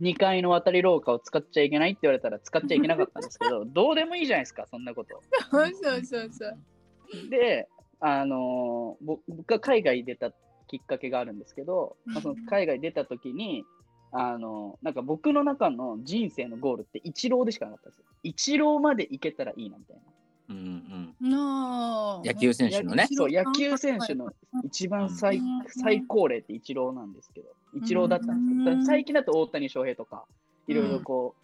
[0.00, 5.20] 2階の渡り廊下を使っちゃいけないって言われたら使っちゃいけなかったんですけど、 どうでもいいじゃないですか、そんなこと。
[5.52, 5.74] うん。
[5.74, 7.30] そうそうそう。
[7.30, 7.68] で、
[8.00, 10.32] あの僕が海外出た
[10.68, 13.64] きっかけがあるんですけど、まあ、その海外出た時に、
[14.12, 18.04] あのなんか僕の中の人生のゴールってイチローでしかなかったんですよ。
[18.22, 20.02] イチローまで行けたらいいなみたいな。
[20.50, 22.22] うんうんなあ。
[22.24, 24.32] 野球選手のねそう、野球選手の
[24.64, 30.24] 一番最,、うん最高齢ってイチローなんですけど、イチローだったんですけど、最近だと大谷翔平とか、
[30.66, 31.40] いろいろこう、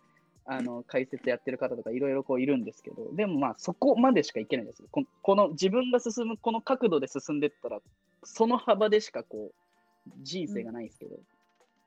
[0.48, 4.88] あの解説やってる方とかいろいろこういるんですけど、でもまあそこまでしかいけないんですよ。
[4.90, 7.80] このこの自分が進む、この角度で進んでったら、
[8.22, 11.16] その幅でしかこう、人生がないですけど、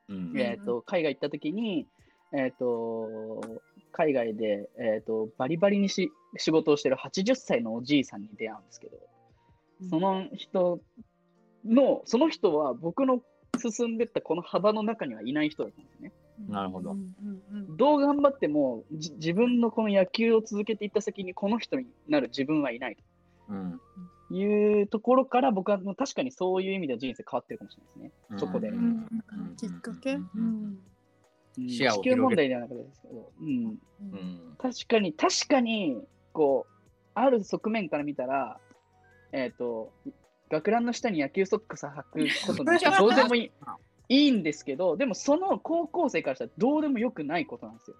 [0.10, 0.34] うん。
[0.38, 1.88] えっ、と、海外行った時に、
[2.34, 8.98] えっ、と、海外で、えっ、と、バリバリにし仕事をしてる80歳のおじいさんに出会うんですけど、
[9.90, 10.82] その人
[11.66, 13.22] の、その人は僕の
[13.60, 16.12] 進んでったこの幅の中にはいない人だったんですね。
[16.48, 16.96] なるほど。
[17.78, 22.98] どう頑張ってもじ自分のこの野球を続けていった先にこの人になる自分はいない。
[23.50, 23.80] うん。
[24.30, 28.40] というところから僕はもう確かにそういう意味では人生変わってるかもしれないですね。
[28.40, 28.70] そこで。
[28.70, 29.56] うんうんうん。
[29.56, 30.80] きっかけ、うん。
[31.56, 33.80] 地球問題ではなかったですけど、うん、
[34.14, 38.60] うん確かに、確かに、こう、ある側面から見たら、
[39.32, 39.92] えっ、と、
[40.50, 43.52] 学ランの下に野球ソックス履くことなんてどうでもいい
[44.10, 47.98] いいんですけど、でもその高校生からしたらどうでもよくないことなんですよ。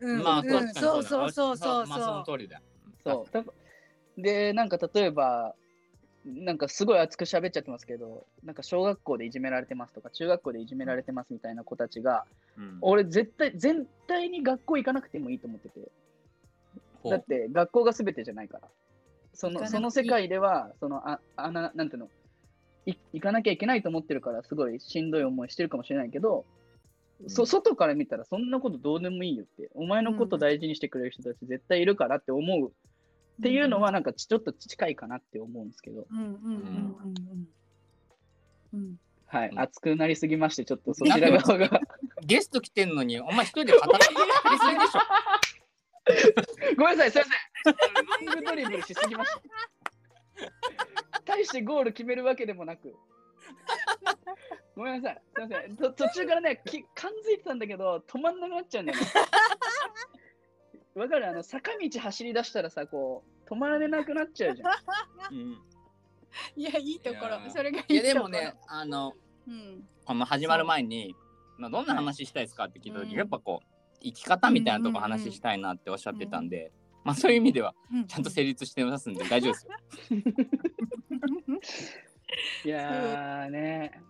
[0.00, 2.60] うんまあうんそうそうそうそうまあその通りだ
[3.04, 3.32] そう。
[3.32, 3.44] だ
[4.18, 5.54] で、なんか例えば、
[6.24, 12.24] なんかすごい熱く喋っちゃってますけど、なんか小学校でいじめられてますとか、中学校でいじめられてますみたいな子たちが、
[12.56, 15.80] うん俺絶対、全体に学校行かなくてもいいと思ってて。
[17.10, 18.68] だって学校が全てじゃないから。
[19.34, 22.08] そのその世界では、そのああななんていうの？
[22.86, 26.44] い、行かなきゃいけないと思ってるから、すごいしんどい思いしてるかもしれないけど、
[27.28, 27.46] そうん。
[27.46, 32.70] 外から見たらそんなことどうでもいいよって、お前のこと大事にしてくれる人たち絶対いるからって思う。
[33.40, 36.96] っていうのは、なんかちちょっと近いかなって思うんですけど、うんうんうんうん
[38.72, 38.80] うん。
[38.80, 38.96] うん。
[39.26, 39.58] はい、うん。
[39.58, 41.80] 熱くなりすぎまして、ちょっとそちら側が。
[42.24, 44.14] ゲスト来てんのにお前一人で語りすぎ
[44.78, 45.00] でしょ
[46.76, 47.24] ごめんなさい、すいま
[47.64, 48.26] せん。
[48.26, 49.40] ロングドリブルしすぎました。
[51.24, 52.94] 大してゴール決めるわけでもなく。
[54.76, 55.76] ごめんなさい、すいません。
[55.76, 59.06] と途中からね、き感づいてたんだけど、止まんなくなっちゃうんだよね。
[60.94, 61.28] わかる？
[61.28, 65.34] あの、坂道走り出したらさ、こう、止まられなくなっちゃうじゃん。
[65.34, 65.62] うん
[66.56, 69.14] いやいいところそれがいいところいやでもねあの
[69.46, 71.14] うんこの始まる前に
[71.58, 73.66] まあどんな話したいですかって聞いた時、うんやっぱこう
[74.04, 76.70] 生き方みたいなとこ話したいなっておっしゃってたんで、
[77.04, 78.06] まあそういう意味ではうん。
[78.06, 79.72] ちゃんと成立してますんで 大丈夫ですよ。
[82.64, 84.02] いやーね。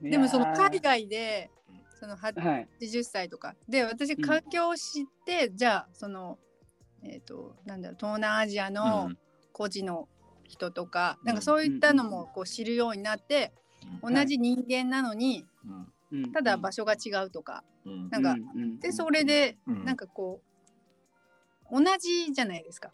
[0.00, 1.50] でもその海外で
[1.98, 2.68] そのははい。
[2.80, 3.56] 80歳とか。
[3.68, 4.22] で私うん。
[4.22, 6.38] 環境を知って、じゃあその
[7.02, 9.18] えっ、となんだろう東南アジアのうん。
[9.52, 10.08] 孤児の
[10.44, 11.26] 人とか、うん。
[11.26, 13.52] なんかそういったのもこう知るようになって、
[14.02, 14.14] うん。
[14.14, 15.92] 同じ人間なのにうんうん
[16.32, 18.08] ただ場所が違うとか、うん。
[18.10, 19.84] なんかうんうんでそれでうん。
[19.84, 20.50] なんかこう
[21.72, 22.90] 同じじゃないですか。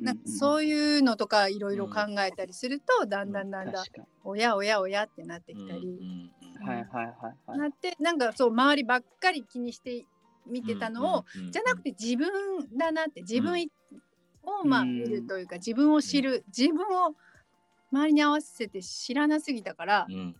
[0.00, 3.84] なんかそういうのとかいろいろ考えたりすると、だんだんだんだん
[4.22, 6.32] おやおやおやってなってきたり、うんに。
[6.64, 7.14] はいはいはい
[7.46, 7.58] はい。
[7.58, 10.06] なってなんかそう周りばっかり気にして
[10.46, 12.30] 見てたのを、うんじゃなくて自分
[12.78, 13.66] だなって自分
[14.44, 14.96] をまあうん。
[15.02, 17.14] 見るというか、自分を知る自分を
[17.90, 20.34] 周りに合わせて知らなすぎたからうん、うん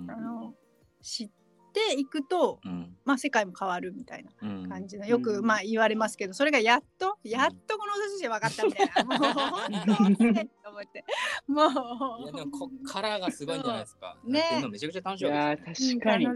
[0.00, 0.10] うん。
[0.10, 0.54] あの
[1.02, 1.30] 知っ
[1.72, 2.96] ていくと、うん。
[3.04, 4.68] まあ、世界も変わるみたいなうん。
[4.68, 9.04] 感じのよくまあ言われますけどそれがやっとやっとこの年で分かったみたいな。
[9.04, 11.04] もう 本当にと思って。
[11.46, 12.22] もう。
[12.22, 14.16] いやでもこっからがすごいんじゃないですか。
[14.24, 14.42] ね。
[14.70, 16.26] めちゃくちゃ楽しいですー確かに。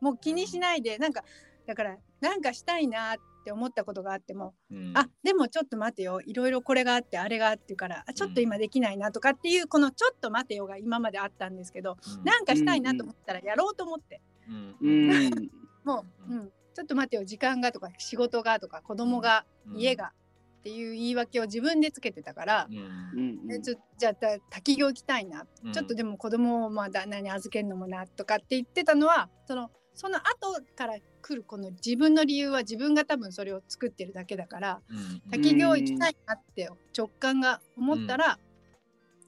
[0.00, 1.24] もう気にしないでなんか
[1.66, 3.22] だからなんかしたいなって
[3.52, 4.92] 思ったことがあっても、うん。
[4.96, 12.24] あでもちょっと待てよいろいろこれがあってあれがあってからあちょっと今できないなとかっていうこのちょっと待てよが今まであったんですけど、うん。
[12.24, 14.76] なんかしたいなと思ったらやろうと思って、うん。
[14.80, 15.50] うん。
[15.84, 16.38] もう、ううん。
[16.44, 19.76] んちょっと待てよ時間がとか仕事がとか子供が、うん。
[19.78, 20.12] 家が
[20.60, 22.74] っていう言い訳を自分でつけてたからう、
[23.20, 23.50] ん。
[23.50, 25.72] うちょじゃあた滝行行きたいな、うん。
[25.72, 35.20] ちょっとでも子供をまあ旦那に預けるのもなとかって言ってたのはそのその後から来るこの自分の理由は自分が多分それを作ってるだけだからうん。
[35.32, 38.38] 滝行行きたいなって直感が思ったら、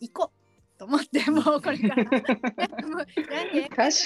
[0.01, 2.05] 行こうと思ってもうこれから。
[2.05, 3.99] もうなんで確かに。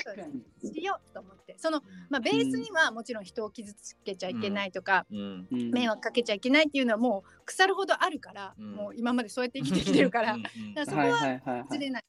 [0.72, 1.54] しようと思って。
[1.58, 5.46] その、まあ、ベースにはもちろん人を傷つけちゃいけないとか、うん。
[5.52, 5.70] うん。
[5.70, 8.72] 迷惑かけちゃいけないっていうのはもう腐るほどあるから、うん。
[8.72, 10.32] もう今までそうやって生きてきてるから。
[10.32, 10.74] うんだうん。
[10.74, 11.64] からそこは。
[11.70, 12.04] ずれない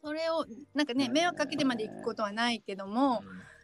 [0.00, 3.22] それをなんかね迷惑かけてまで行くことはないけども、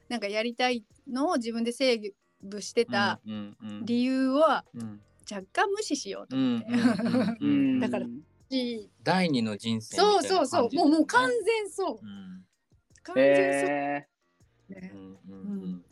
[0.08, 5.00] なんかやりたいのを自分で制御してたうんうん理由はうん。
[5.30, 7.80] 若干無視しようと思って、うんうんうんうん。
[7.80, 8.06] だから
[8.50, 10.28] し第二の人生みたいそうな感じ。
[10.28, 11.98] そうそうもうもう完全そう。
[12.02, 12.44] うん。
[13.02, 14.08] 完全え
[14.68, 14.92] そう、ね。
[14.94, 15.34] うんう
[15.66, 15.84] ん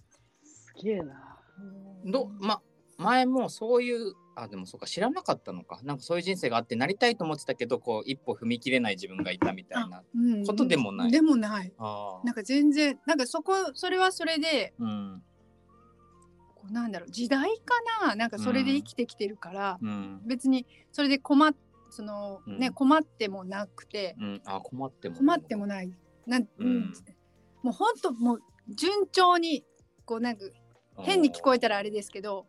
[0.44, 1.38] ー、すげえな。
[2.04, 2.10] うん。
[2.10, 2.60] どま
[2.98, 5.80] 前もそういうあでもそうか知らなかったのか。
[5.82, 11.10] なんかそういう人生があってなりたいと思ってたけどこう一歩踏み切れない自分がいたみたいなうんことでもない。
[11.10, 11.72] でもない。
[11.78, 15.22] あなんか全然なんかそこそれはそれでうん。
[16.54, 17.48] こうなんだろう時代
[18.00, 18.14] かな。
[18.14, 20.20] なんかそれで生きてきてるから、うん。
[20.26, 21.54] 別にそれで困っ
[21.90, 22.58] その、うん。
[22.58, 24.42] ね困ってもなくて、うん。
[24.44, 25.16] あ困っても。
[25.16, 25.90] 困ってもない。
[26.26, 26.76] なん、ううん。
[26.78, 26.92] ん、
[27.62, 28.40] もうほんともう
[28.74, 29.64] 順調に
[30.04, 30.44] こうなんか
[30.98, 32.46] 変に聞こえたらあれですけど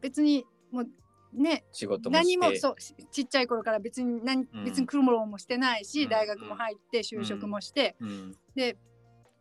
[0.00, 0.86] 別にもう
[1.32, 2.36] ね仕事もして。
[2.38, 4.64] 何もそうちちっちゃい頃から別に何、うん。
[4.64, 6.08] 別に苦労もしてないし、うん。
[6.08, 8.36] 大学も入って就職もして、うん。
[8.54, 8.76] で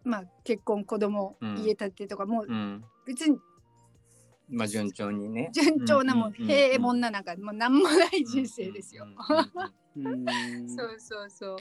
[0.03, 1.57] まあ結婚子供、うん。
[1.57, 2.83] 家建てとかもううん。
[3.05, 3.37] 別に
[4.49, 5.51] まあ順調にね。
[5.53, 9.05] 順調なもん、平凡ななんかもう何もない人生ですよ。
[9.95, 10.29] うんうんうん。
[10.61, 10.99] うんそう。
[10.99, 11.57] そうそう。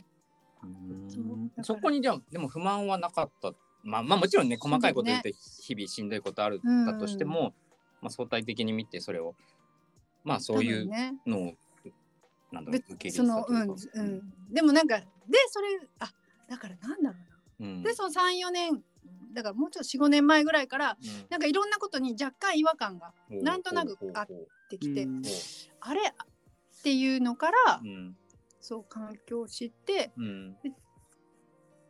[0.63, 0.67] う。
[0.67, 1.53] ん。
[1.63, 3.53] そこにじゃあでも不満はなかった。
[3.83, 7.55] まあまあもちろんね細かいこと言って日々しんどいことあるうんだとしても、
[8.01, 9.35] まあ、相対的に見てそれを
[10.29, 10.89] まあそういう。
[11.27, 11.55] のを
[12.53, 14.33] なんだろうで受け入そのうんれてたうかうん。
[14.53, 15.07] でもなんかで
[15.49, 16.13] それあ
[16.49, 17.17] だからなんだろ
[17.61, 17.67] うな。
[17.67, 17.83] うん。
[17.83, 18.83] でその三四年
[19.33, 21.27] だからもうちょっと四五年前ぐらいからうん。
[21.31, 24.27] なんかいろんなことに若干違和感がなんとなくあっ
[24.71, 25.23] てきて、うん。
[25.23, 25.29] ほ
[25.81, 26.01] あれ？
[26.01, 26.05] っ
[26.83, 28.17] ていうのから、ううん。
[28.61, 30.57] そう環境を知ってうん。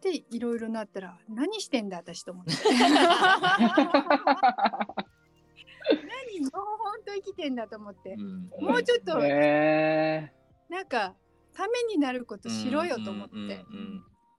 [0.00, 2.52] でいろいろなったら何してんだ私と思って。
[6.40, 8.50] 何もう本当生きてんだと思って、うん。
[8.64, 10.32] もうちょっとへ
[10.68, 11.14] なんか
[11.54, 13.54] ためになることしろよと思って、うんうん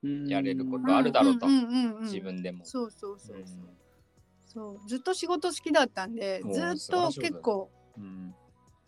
[0.04, 1.48] うんーやれるこうんとあるだろうと。
[1.48, 2.04] んんうんうん。
[2.04, 2.64] 自分でも。
[2.64, 3.42] そうそうそうう。
[3.42, 3.46] ん。
[3.46, 8.34] そう、そうずっと仕事好きだったんでずっと結構うん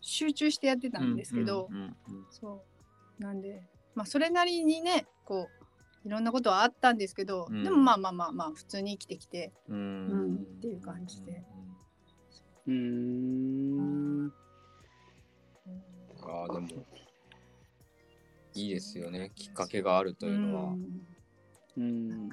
[0.00, 1.94] 集中してやってたんですけど、うんうんうん。
[2.30, 2.64] そ
[3.18, 3.22] う。
[3.22, 3.62] なんで
[3.94, 5.48] まあそれなりにねこ
[6.04, 7.62] ういろんなことはあったんですけど、うん。
[7.62, 9.76] でもまあまあまあまあ普通に生きてきて、うん。
[9.76, 11.44] うんっていう感じで
[12.66, 14.32] うーん。
[16.24, 16.68] ああでも
[18.54, 19.32] いいですよね。
[19.34, 20.76] きっかけがあるというのは。
[21.76, 22.28] うん。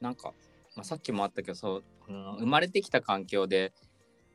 [0.00, 0.32] なんか、
[0.76, 3.72] まあ、さっきもあったけどそう、うん生まれてきた環境で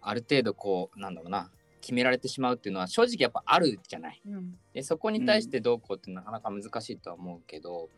[0.02, 1.50] ある程度こうなんだろうな
[1.82, 4.22] 決められてしまうっていうのは正直やっぱあるじゃない。
[4.28, 4.56] うん。
[4.74, 7.90] でそこに対してどうこうってなかなか難しいとは思うけど、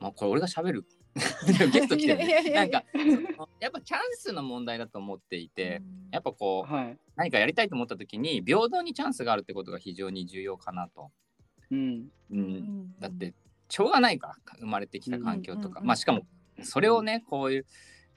[0.00, 0.86] まあこれ俺が喋る
[1.58, 2.50] でもゲスト来てるね。
[2.50, 2.84] なんか
[3.60, 6.98] やっぱチャンスの問題だと思っていて、やっぱこうはい。
[7.16, 11.10] 何かやりたいと思った時に平等にチャンスがあるってことが非常に重要かなと。
[11.70, 12.10] うん。
[12.30, 12.40] う、うん。
[12.40, 13.34] んだって
[13.68, 16.22] しょうがないから生まれてきた環境とか、うんまあしかも
[16.62, 17.66] それをねこういう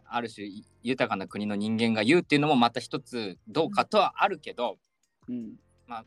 [0.05, 0.47] ある種
[0.84, 4.77] 豊かな国の人間が言うっていうのもまた一つどうかとはあるけど、
[5.27, 5.55] うん。
[5.88, 6.05] まあ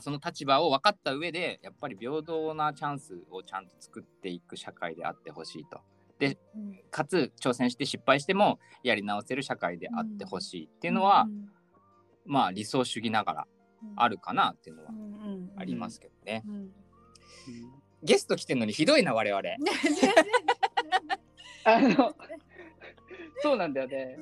[0.00, 5.80] その立場を分かった上でやっぱり平等なチャンスをちゃんと作っていく社会であってほしいと。
[6.20, 11.46] うんかつ挑戦して失敗してもやり直せる社会であってほしいっていうのは、うん
[12.28, 13.46] まあ理想主義ながら
[13.94, 14.90] あるかなっていうのは
[15.58, 16.42] ありますけどね。
[16.46, 16.70] うん
[18.02, 19.42] ゲスト来てんのにひどいな我々。
[21.64, 22.14] あの
[23.42, 24.18] そうなんだよね。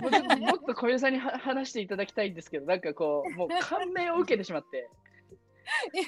[0.00, 4.90] もうちょっともっと小遊さんには話していただきたいんですけどなんかこうもう感銘を受けてしまって。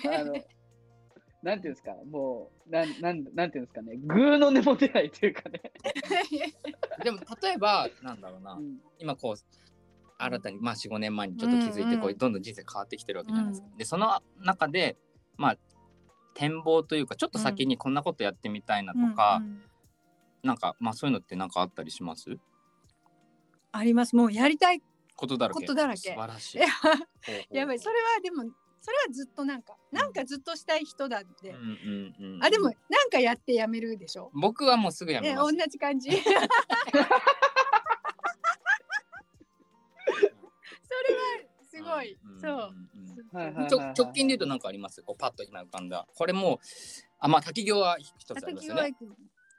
[0.07, 0.35] あの
[1.43, 3.97] なんていうんですかもうなんなんなんていうんですかね。
[4.05, 5.61] グーの根も出ないというかね、
[7.05, 8.79] でも例えばなんだろうな、うん。
[8.99, 9.59] 今こう
[10.19, 12.19] 新たに、まあ、45年前にちょっと気づいてこう、うんうん。
[12.19, 13.69] どんどん人生変わってきてるわけじゃないですか。
[13.73, 14.97] うでその中で
[15.37, 15.57] まあ
[16.35, 19.63] 展望というかちょっと先にこんなことやってみたいなとか、うんうん
[20.49, 22.37] なんかまあそういうのってなんかあったりします？
[23.71, 24.17] あります。
[24.17, 24.83] もうやりたい
[25.15, 25.61] ことだらけ。
[25.61, 25.99] ことだらけ。
[25.99, 26.59] 素晴らしい。
[26.59, 26.63] い
[27.57, 27.79] やばい。
[27.79, 28.43] それはでも
[28.81, 32.45] それはずっとなんかなんかずっとしたい人だって、うんうんうんうん。
[32.45, 32.75] あでもなん
[33.11, 34.31] かやってやめるでしょ？
[34.33, 35.55] 僕はもうすぐやめます。
[35.69, 36.11] じ感じ。
[36.17, 36.35] それ
[41.15, 41.21] は
[41.71, 42.69] すごい、うんそう、んん。
[43.33, 45.03] はいはいちょ直近で言うと何かあります？
[45.03, 46.07] こうパッと今浮かんだ。
[46.15, 46.59] これもう
[47.19, 48.95] あまあ滝行は一つありますよね。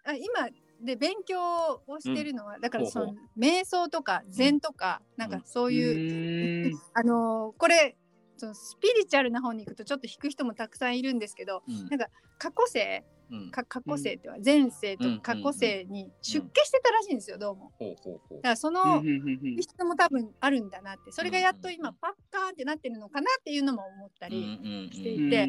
[0.06, 0.48] あ今
[0.82, 7.98] で勉強をしてるのは、だからその瞑想とか禅とか、なんかそういう、 あのーこれ
[8.38, 11.90] そのスピリチュアルな方に行くとちょっと引く人もたくさんいるんですけどうん。
[11.90, 13.19] なんか過去世うん
[13.52, 17.72] か過去世っては前世とうん過去世に出家してたらしいんですよどうも。
[17.80, 21.12] だからその人も多分あるんだなって。
[21.12, 25.48] それがやっと今パッカーンってなってるのかなっていうのも思ったり、していて。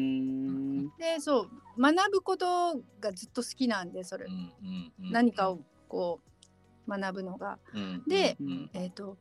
[0.97, 4.27] でそう学ぶことがずっと好きなんでそれ、
[4.99, 6.19] 何かをこ
[6.87, 7.59] う学ぶのが。
[8.07, 9.17] でうんえっ、と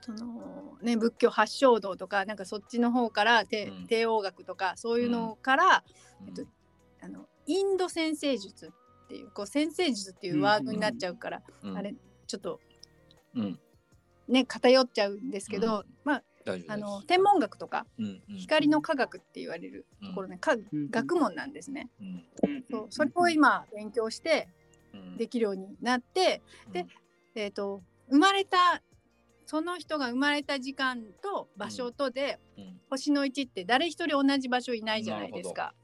[0.00, 3.86] そのね仏教発祥道とかなんかそっちの方から帝,、うん。
[3.86, 5.84] 帝王学とかそういうのから、
[6.20, 6.28] うん。
[6.28, 6.42] えっと
[7.02, 8.66] あのインド先生術
[9.04, 11.94] っていうこう先生術っていうワードになっちゃうから、うんあれ
[12.26, 12.60] ちょっと
[13.34, 13.58] うん。
[14.28, 15.84] ね偏っちゃうんですけど、うん。
[16.04, 16.22] まあ
[16.68, 21.88] あの天文学とかうんうん光の科学って言われるところね、かうん学問なんですね。
[22.00, 22.64] うん。
[22.70, 24.48] そうそれを今勉強して
[24.92, 25.16] うん。
[25.16, 26.42] できるようになって、
[26.72, 26.88] でうん。
[27.36, 28.82] えー、と生まれた
[29.46, 32.80] その人が生まれた時間と場所とで、うん。
[32.90, 35.74] 星の位置って誰一人同じ場所いないじゃないですか。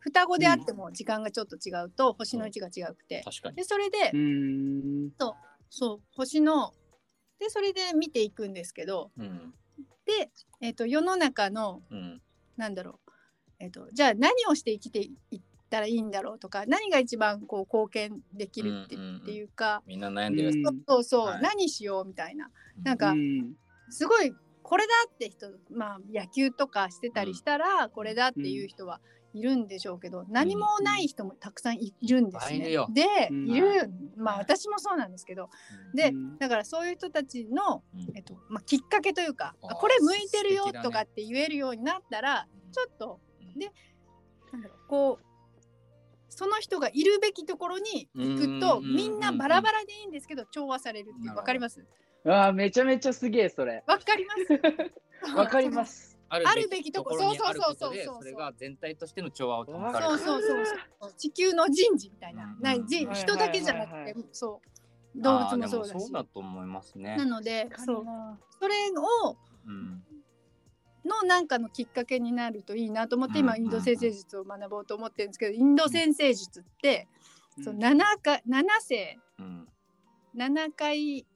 [0.00, 3.56] 双子であっても時間がちょっと違うと星の位置が違くて、確かに。
[3.56, 5.10] でそれで、うん。
[5.18, 6.74] そう星の
[7.38, 9.54] でそれで見ていくんですけどうん。
[10.04, 12.20] で、えっと世の中のうん。
[12.56, 13.10] なんだろう、
[13.60, 15.40] えっとじゃあ何をして生きていっ
[15.72, 19.22] たらいいんだろうとか何が一番こう貢献できるって,、うんうんうん。
[19.22, 20.52] っていうか、みんな悩んでる
[20.86, 21.42] そうそう、はい。
[21.42, 22.50] 何しようみたいな。
[22.84, 23.54] なんうかん。
[23.88, 29.00] すごいこれだって人まあ野球とかしてたりしたら、これだっていう人は
[29.32, 32.56] いるんでしょうけど、何もない人もたくさんいるんですね。
[32.56, 32.88] いっぱいいるよ。
[32.90, 33.48] で、うん。
[33.48, 35.48] いるまあ私もそうなんですけど
[35.94, 36.38] で、うん。
[36.38, 38.16] だからそういう人たちの、うん。
[38.16, 43.58] えっとまあ、きっかけというかこれ向いてるよとかって言えるようになったら、ちょっとうん。
[43.58, 43.70] で
[44.52, 45.31] なんだろうこう
[46.34, 51.36] その人がいるべきところに行くとうんみんなバラバラでいいんですけど調和されるっていう。
[51.36, 51.84] わかります？
[52.24, 53.82] あーめちゃめちゃすげえそれ。
[53.86, 55.34] わかります？
[55.36, 56.18] わかります。
[56.28, 58.24] ああるべきところにあることそうそうそうそうそう。
[58.24, 60.66] でそれが全体としての調和を保たれるそうそうそう
[61.00, 61.12] そう。
[61.18, 64.60] 地球の人事みたいな、うんない人だけじゃなくてそ
[65.16, 65.20] う。
[65.20, 65.90] 動物もそうだし。
[65.92, 67.16] あーでそうだと思いますね。
[67.18, 68.04] なのでそう。
[68.58, 68.74] それ
[69.26, 70.02] をうん
[71.04, 77.08] のなんかのきっかけになるといいなと思ってうん今インド先生術を学ぼうと思ってるんですけどインド先生術って
[77.58, 77.64] うん。
[77.64, 79.68] そう7か7世うん。
[80.36, 81.26] 7回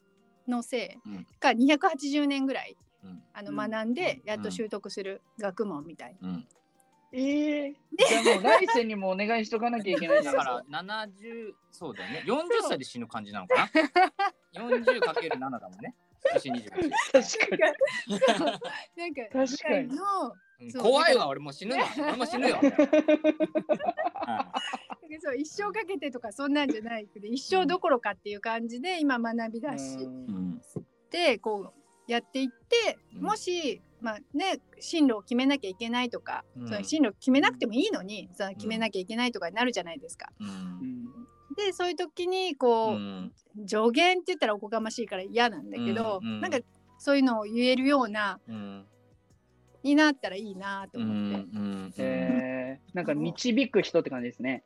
[0.48, 1.26] の生うん。
[1.40, 3.22] が280年ぐらいうん。
[3.34, 3.56] あのうん。
[3.70, 3.94] 学ん。
[3.94, 6.28] でやっと習得する学問みたいな。
[6.28, 6.48] うん。
[7.12, 12.24] ええじゃあもう来世にもお願いしとかなきゃいけないじゃだから70そうだよね。
[12.26, 13.54] 40歳で死ぬ感じなのか
[14.54, 14.60] な？
[14.68, 15.94] 40×7 だもんね。
[15.94, 17.60] 寿司28確かに。
[18.96, 19.98] なんか確かに。
[20.80, 21.86] 怖いわ俺もう死ぬわ。
[21.98, 22.58] 俺も死ぬよ。
[25.22, 29.98] そう一生かけてとかそんなんじゃないけど一生どころかっていう感じで今学びだし
[31.10, 31.72] でこ
[32.08, 33.22] うやっていってうん。
[33.22, 36.44] もしまあね進路を決めなきゃいけないとか、
[36.82, 40.30] 進路決めなくてもいいのにその決めなきゃいけないとかになるじゃないですか。
[41.56, 43.32] でそういう時にこう、うん。
[43.66, 46.40] 助言って言ったらおこがましいから嫌なんだけど、うんうん。
[46.40, 46.58] なんか
[46.98, 48.84] そういうのを言えるようなうん。
[49.82, 51.58] になったらいいなと思って。
[51.58, 54.64] んえー、なんか導く人って感じですね。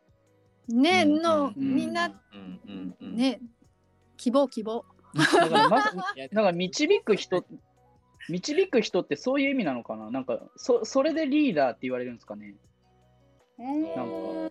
[0.68, 1.55] ね、うんの、うん。
[1.57, 1.93] みん。
[1.93, 3.16] なうんうんうん。
[3.16, 3.41] ね
[4.16, 4.84] 希望希望。
[5.14, 5.84] だからま
[6.32, 7.45] なんか導く人
[8.28, 10.11] 導く人ってそういう意味なのかな？
[10.11, 12.55] なんかそそれでリーダーって言われるんですかね？
[13.61, 14.02] なんか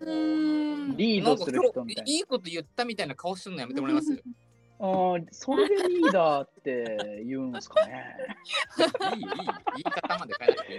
[0.06, 2.12] うんリードする人みたいな。
[2.12, 4.12] いいこと言ったみたいな顔するのやめてもらえます？
[4.12, 4.20] いい
[4.82, 8.16] ああ、それでリーダーって言うんですかね。
[9.14, 9.28] いい言
[9.80, 10.74] い方まで変えなくて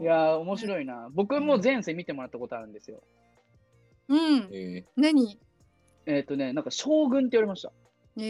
[0.00, 1.08] いやー、面白いな。
[1.12, 3.02] 僕も前世見てもらったことあるんですよ。
[4.08, 4.48] うん。
[4.52, 5.38] え何
[6.06, 7.72] えっ、とね、なんか将軍って言われました。
[8.18, 8.24] えー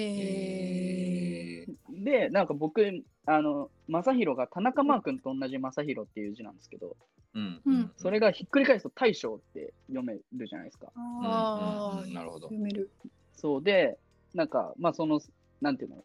[1.63, 1.75] えー
[2.07, 6.97] で、なんか僕、あの、正宏が田中マー君と同じ正宏っていう字なんですけど、
[7.35, 7.61] うん。
[7.67, 7.91] うん。
[7.97, 10.87] それがひっくり返すと大将って読めるじゃないですか。
[10.95, 12.47] ああ、なるほど。
[12.47, 12.89] 読める。
[13.35, 13.99] そうで、
[14.35, 15.21] なんか、まあその、
[15.61, 16.05] なんていうの、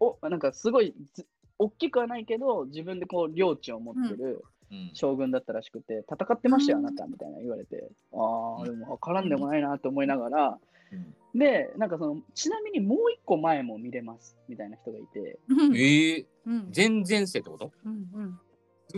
[0.00, 1.26] おなんかすごいず、
[1.58, 4.90] 大きくはないけど、自分でこう、領地を持ってるうん。
[4.94, 10.58] 将軍だったらしくて、戦ってましたよ、うんあなたみたいな言われて、ああ、でも分からんでもないなと思いながら、
[10.90, 15.76] うんで、なんかその、ちなみにもう一個前も見れますみたいな人がいて、うん。
[15.76, 16.26] えー。
[16.46, 16.68] うん。
[16.70, 17.72] 全然世ってこと？
[17.84, 18.40] うんうん。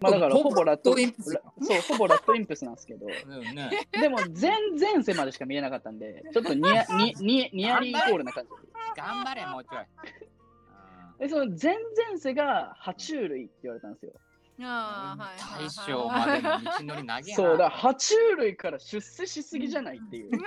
[0.02, 8.50] まあだからほぼラットインプスラそう、ほぼラットインプスなんですけど、でも全前世までしか見えなかったんで、ちょっとニヤ ニニニアリーイコールな感じ。
[8.94, 9.86] 頑張れもうちょい。
[11.20, 14.12] で、その前々世が爬虫類って言われたんですよ。
[14.62, 15.64] ああ、はいはいはい。
[15.64, 20.30] 大将までの道のり長えなそう、だから爬虫類から出世しすぎじゃないっていう。
[20.36, 20.38] い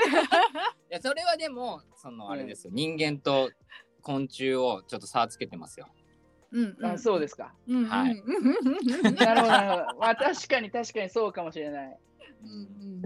[0.89, 3.51] やそれはでもそのあれですよ、人間と
[4.01, 5.87] 昆虫をちょっと差つけてますよ。
[6.51, 6.85] うんうん。
[6.85, 7.53] あそうですか。
[7.67, 7.85] うんうん。
[7.85, 9.99] はいうんなるほど、なるほど。
[9.99, 11.97] まあ確かに確かにそうかもしれない。
[12.43, 13.01] うん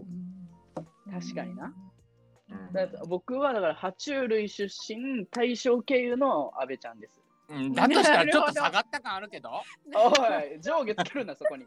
[1.12, 1.66] 確かにな。
[1.66, 7.23] うんだから僕はだから爬虫類出身、大正経由の安倍ちゃんです。
[7.54, 9.50] うんだとしたらちょっと下がった感あるけど。
[9.94, 10.10] お
[10.56, 11.66] い、上下つけるな、そこに。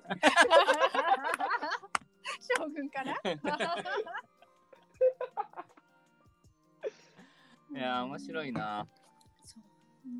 [2.59, 3.15] 将軍から？
[7.75, 8.87] いや面白いな。
[9.45, 9.63] そう
[10.07, 10.17] うん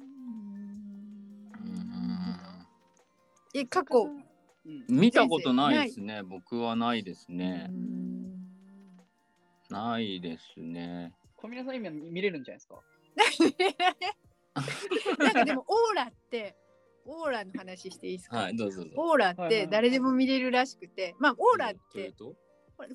[3.55, 4.03] え過去？
[4.03, 6.23] うん見たことないですね。
[6.23, 7.73] 僕はないですねう。
[7.73, 8.49] ん
[9.71, 11.15] ないですね。
[11.37, 12.81] 小宮さん今見れるんじゃないですか？
[15.19, 16.57] なんかでもオーラって
[17.05, 18.95] オーラの話していいですか、はいどうぞどうぞ。
[18.97, 22.35] オーラって誰でも見れるらしくてまあオーラってこ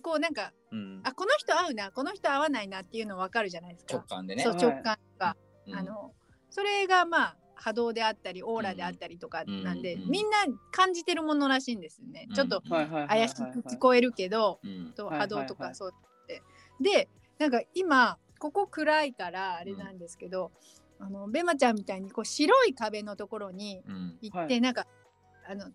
[0.02, 1.02] こうなんかとうん。
[1.04, 3.96] あこの人合うなこの人合わないなっていうの分かるじゃないですか。
[3.96, 4.44] 直感でね。
[4.44, 4.54] そう。
[4.54, 4.64] はい。
[4.64, 5.38] 直感とか、
[5.68, 5.76] うん。
[5.76, 6.14] あの
[6.50, 10.38] それがまあ波動であったりオーラであったりとかなんで、うんみんな
[10.72, 12.28] 感じてるものらしいんですよね。
[12.34, 14.94] ちょっとはいはいはいはい怪しく聞こえるけど、うん。
[14.94, 15.48] とはい波動とはい。
[15.48, 15.92] はいかそう。
[15.94, 16.42] って。
[16.82, 17.08] で
[17.40, 20.52] なんか今ここ暗いからあれなんですけど、
[21.02, 24.18] あのベマちゃんみたいにこう白い壁のところにうん。
[24.22, 24.62] 行って、はい。
[24.62, 24.86] なんか
[25.50, 25.66] あの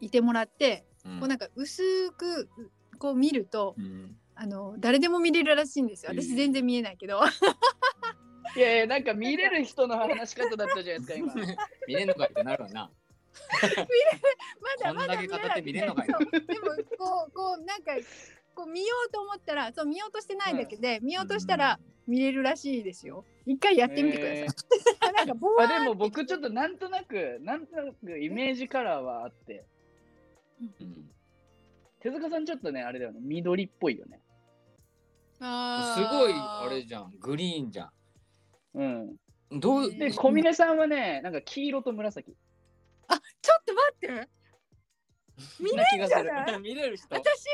[0.00, 1.20] いてもらって、うん。
[1.20, 2.48] こうなんか薄く
[2.98, 4.16] こう見るとうん。
[4.34, 6.12] あの誰でも見れるらしいんですよ。
[6.12, 7.20] 私全然見えないけど。
[8.56, 11.34] いやいや、なんか見れる人の話し方だったじゃないですか、今。
[11.86, 12.90] 見れんのかいってなるわな。
[14.82, 16.20] まだまだこんだ見れんのかいでも
[16.98, 17.92] こうこうなんか
[18.54, 23.24] こう見ようと思ったらそう見ようとしてないだけで、見ようとしたら見れるらしいですよ。
[23.46, 24.46] 一回やってみてください。
[25.08, 29.64] えなんかボーワーあでも僕ちょっとなんとなく、なんとなくイメージカラーはあって、
[30.60, 31.08] うん
[32.00, 34.20] 手塚さんちょっとね、あれだよね、緑っぽいよね。
[35.40, 37.12] あーすごいあれじゃん。
[37.20, 37.90] グリーンじゃ
[38.74, 39.18] うん。
[39.52, 39.60] ん。
[39.60, 42.36] どうで、小峰さんはね、なんか黄色と紫。
[43.08, 44.28] あちょっと待って
[45.60, 46.22] 見 な気がする。
[46.24, 46.60] じゃない？
[46.60, 47.06] 見れる人？
[47.14, 47.48] 私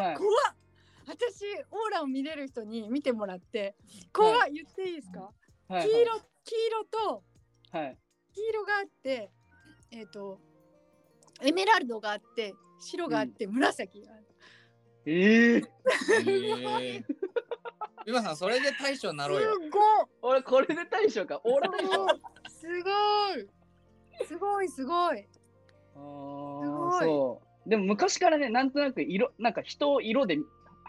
[0.00, 0.54] はい怖っ
[1.06, 3.74] 私オーラを見れる人に見てもらって
[4.12, 5.20] 怖い言っていいですか、
[5.68, 7.22] はい黄色黄色と
[7.70, 7.98] はい。
[8.34, 9.30] 黄色があって
[9.90, 10.38] えっ、と
[11.40, 14.26] エメラルドがあって白があって紫がある、
[15.06, 17.04] ええへえ。
[18.06, 19.54] 今さんそれで大将になろうよ。
[19.54, 19.80] すごい
[20.22, 21.40] 俺これで大将か。
[21.44, 22.06] 俺大将。
[22.48, 22.90] すご
[23.36, 25.26] いすごいすごい
[25.94, 27.68] あごーいそう。
[27.68, 30.38] でも昔からね、なんとなく色、なんか人を色で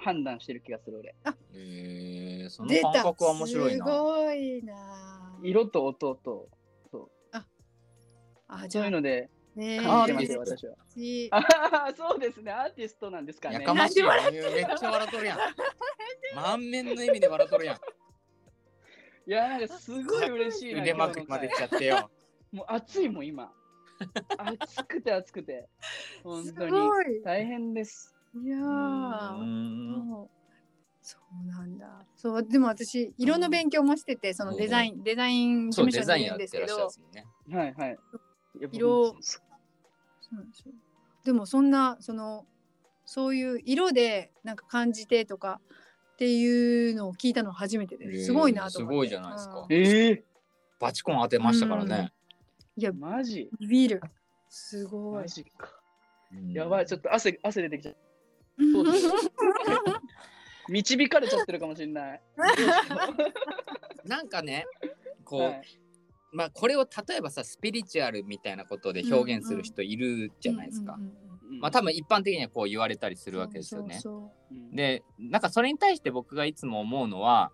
[0.03, 1.09] 判断してる気がする俺。
[1.09, 2.49] へえ。
[2.49, 3.85] その感覚は面白いすな。
[3.85, 6.49] ごいな色と音と、
[8.47, 10.75] あじゃあそういうのでね感じてますよ、私は。
[10.89, 13.55] 私あそうですね、アーティストなんですかね。
[13.55, 15.37] やかましいめっちゃ笑っとるやん。
[16.35, 17.77] 満面の意味で笑っとるやん。
[19.25, 20.81] いや、なんかすごい嬉しいな。
[20.81, 22.11] 腕まくまでしちゃってよ。
[22.51, 23.51] もう暑いもん、今。
[24.37, 25.69] 暑くて暑くて。
[26.23, 27.21] 本す当に。
[27.23, 28.12] 大変です。
[28.35, 30.27] いやーうん
[31.01, 32.05] そうなんだ。
[32.15, 37.25] そうでも私色の勉強もしてて、そのデザイン、デザイン事そう、務所デザインにいるんですけどね。
[37.51, 37.97] はいはい。
[38.71, 39.39] 色僕そ
[40.31, 40.71] うなんですよ
[41.25, 42.45] でもそんなその
[43.05, 45.59] そういう色でなんか感じてとか
[46.13, 48.25] っていうのを聞いたの初めてです。
[48.27, 48.93] すごいなと思って。
[48.93, 50.23] すごいじゃないですかうんええ
[50.79, 52.13] バチコン当てましたからね。
[52.77, 53.49] いやマジ？
[53.59, 54.01] ビビる。
[54.49, 55.27] すごいマ。
[55.27, 55.69] ジか。
[56.31, 57.95] うんやばい、ちょっと汗、汗出てきちゃう。
[57.95, 58.12] そうです
[60.69, 62.21] 導かれちゃってるかもしれない。
[64.05, 64.65] なんかね、
[65.25, 65.61] こう、はい。
[66.31, 70.97] まあこれを例えばさスピリチュアルみたいなことで表現する人いるじゃないですか。
[71.59, 73.99] まあ多分一般的にはこう言われたりするわけですよね。
[73.99, 74.55] そうそう。
[74.55, 74.75] うん。
[74.75, 77.51] でなんかそれに対して僕がいつも思うのは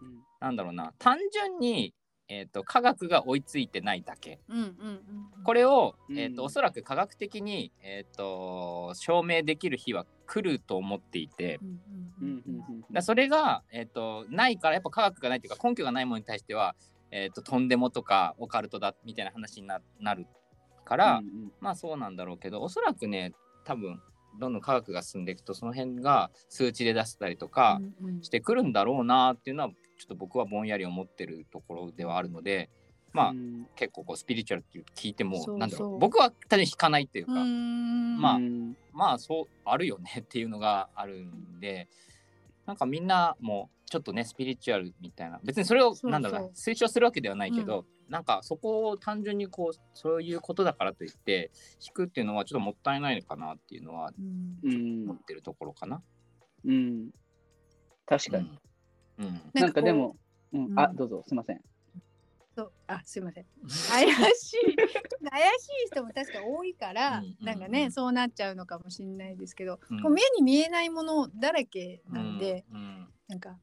[0.00, 0.22] うん。
[0.40, 0.92] なんだろうな。
[0.98, 1.94] 単純に、
[2.28, 4.40] えー、と科学が追いついてないだけ。
[4.48, 5.44] そううんうんうん。
[5.44, 6.18] これを、うん。
[6.18, 11.58] えー、とおそらく科学的に、えー、と証明できる日は来ると思っていて。
[11.62, 11.72] うんう
[12.20, 12.80] うんんうんうん。
[12.80, 16.74] だからそれが、えー、とないからやっぱ科学がないというか根拠がないものに対しては、
[17.10, 20.26] えー、ととんでもとかオカルトだみたいな話にななる
[20.84, 21.52] から、うんうん。
[21.60, 23.32] まあそうなんだろうけどおそらくね
[23.64, 24.00] 多分
[24.38, 27.80] どんどん科学が進んでいくとその辺が数値で出したりとか
[28.22, 29.70] してくるんだろうなっていうのは
[30.02, 32.70] ちょっと僕はぼんやり思ってるところではあるので
[33.12, 33.66] まあ、うん。
[33.76, 35.98] 結構こうスピリチュアルって聞いてもなんだろう。
[35.98, 38.20] 僕は単に引かないっていうか、うん。
[38.20, 41.88] まあうんまあそうあるよねっていうのがあるんで
[42.66, 45.40] なんかみんなもちょっとねスピリチュアルみたいな。
[45.44, 51.50] 別にそれをなんだろう推奨するわけではないけど、なんかそこを単純にこうそういうことだからといって
[51.86, 54.58] 引くっていうのはちょっともったいないのかなっていうのはうん。
[54.64, 56.02] うん思ってるところかな。
[56.64, 57.10] うん。
[58.06, 58.58] 確かに。
[59.18, 59.26] うん。
[59.26, 60.16] うんなんかでも、
[60.52, 60.78] うんうん。
[60.78, 61.60] あ、どうぞ、すいません。
[62.56, 63.46] そうあすいません。
[63.90, 64.76] 怪しい。
[65.30, 70.02] 怪しい人も確か多いから、なんかねそうなっちゃうのかもしれないですけど、うん。
[70.02, 72.76] こう目に見えないものだらけなんで、うん。
[72.76, 73.08] うん。
[73.28, 73.56] なんか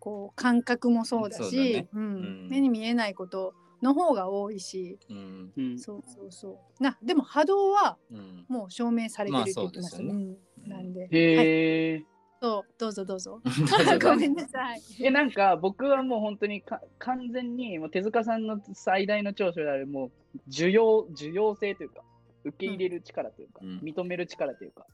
[0.00, 1.88] こう感覚もそうだそうだしね。
[1.92, 2.02] うん。
[2.02, 2.48] うん。
[2.48, 5.52] 目に見えないことの方が多いし、うん。
[5.56, 5.78] うん。
[5.78, 6.82] そうそうそう。
[6.82, 8.44] なでも波動はうん。
[8.48, 10.12] もう証明されてるって言ってましたね。
[10.12, 10.70] まあうん。
[10.70, 12.06] なんで、はい。
[12.40, 13.40] そうどうぞどうぞ。
[13.44, 14.10] どうぞ。
[14.10, 14.80] ごめんなさい。
[15.00, 22.02] え、なんか僕はもう本当にか完全にもう手塚さんの最大の長所であるもう需要、需要性というか、
[22.44, 23.78] 受け入れる力というか、うん。
[23.78, 24.86] 認める力というか、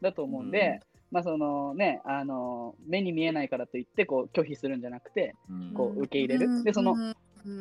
[0.00, 0.80] だと思うんで、
[1.10, 5.74] まあそのね、あの、目に見えないからといってこう拒否するんじゃなくて、うん。
[5.74, 6.62] こう受け入れる。
[6.62, 6.96] でそのう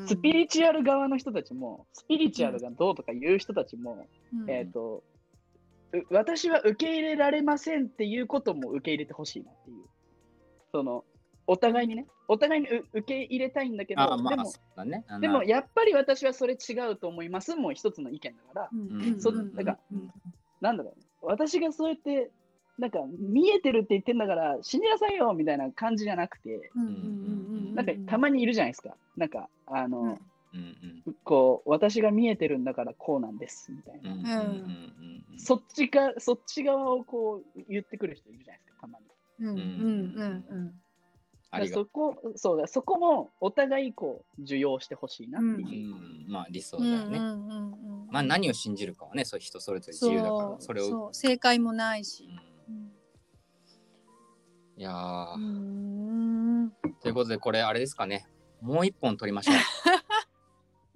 [0.04, 0.08] ん。
[0.08, 4.50] スピリチュアル側の人たちも、スピリチュアルがどうとか言う人たちも、うん。
[4.50, 5.11] えっ、と、う
[6.10, 9.78] 私は受け入れられませんっていうことも受け入れてほしいなっていう。
[10.72, 11.04] その、
[11.48, 15.04] お互いにね、お互いにう受け入れたいんだけど、あまあでも、そうだね。
[15.20, 20.12] でもやっぱり私はそれ違うと思いますもう一つの意見だから、うんそうんなんかうん
[20.62, 22.30] なんだろうね、私がそうやって、
[22.78, 27.76] なんか見えてるって言ってんだから死になさいよみたいな感じじゃなくて、うんうんうんうん。
[27.76, 28.96] なんかたまにいるじゃないですか。
[29.18, 30.20] なんか、あの、うん
[30.54, 34.14] うんうんこう、私が見えてるんだからこうなんです、みたいな。
[34.14, 39.06] うんうんうんうんうんそっちか、そっち側をこう言ってくる人いるじゃないですか、たまに。
[39.40, 40.74] うんうんうんうん
[41.68, 45.96] そこ、そうだ、そこもお互いこう、受容してほしいなってういう。
[45.96, 47.20] んまあ理想うだよね。
[47.20, 50.88] んうんうんうんまあ何を信じるかはね、そういう人それぞれ自由だから、それを。
[50.88, 52.30] そう正解もないし。
[52.70, 52.92] うん
[54.78, 56.72] いやー、うん
[57.02, 58.28] ということでこれあれですかね。
[58.62, 59.56] もう一本取りましょう。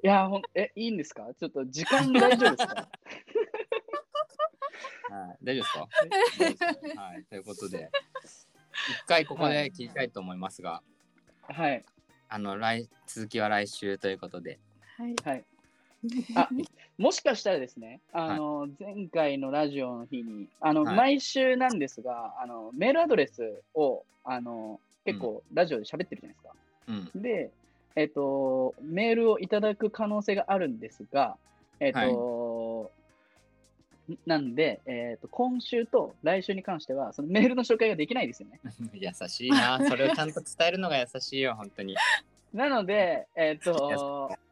[0.06, 1.26] いや、ほん、え、いいんですか？
[1.40, 2.76] ちょっと時間大丈夫ですか？
[5.10, 5.88] はい、大丈夫ですか？
[5.98, 7.90] 大丈夫ですかはい、ということで、
[8.92, 10.84] 一回ここで切りたいと思いますが、
[11.42, 11.84] はい、
[12.30, 14.60] あの来続きは来週ということで、
[14.98, 15.16] はい。
[15.24, 15.44] はい。
[16.38, 16.50] あ
[17.00, 20.96] もしかしたらですね、あの、前回のラジオの日に、あの、はい。
[20.96, 26.56] 毎週なんですが、あの、メールアドレスを、あの、結構ラジオで喋ってるじゃないですか。
[27.16, 27.50] うん、で、
[27.96, 31.38] えっ、と、メールをいただく可能性があるんですが、
[31.80, 32.92] えっ、と、
[34.26, 38.60] なんで、えっ、と、今週と来週に関しては、そのメールの紹介ができないですよね。
[38.94, 41.96] 優しいな、それをちゃんと伝えるのが優しいよ、本当に。
[42.54, 44.46] なので、えっ、と、うん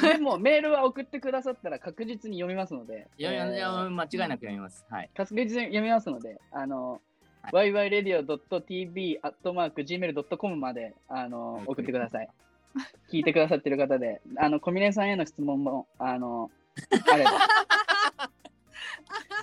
[0.00, 4.86] でもメールは送ってくださったら確実に読みますので、いやいや間違いなく読みます。
[4.88, 5.10] はい。
[5.14, 7.02] 確実に読みますので、あの、
[7.42, 12.30] は yyradio.tv.gmail.com まであの送ってください。
[13.10, 16.50] 聞いてくださってる方で、あの、小峰さんへの質問も、あの、
[17.10, 17.30] あれば、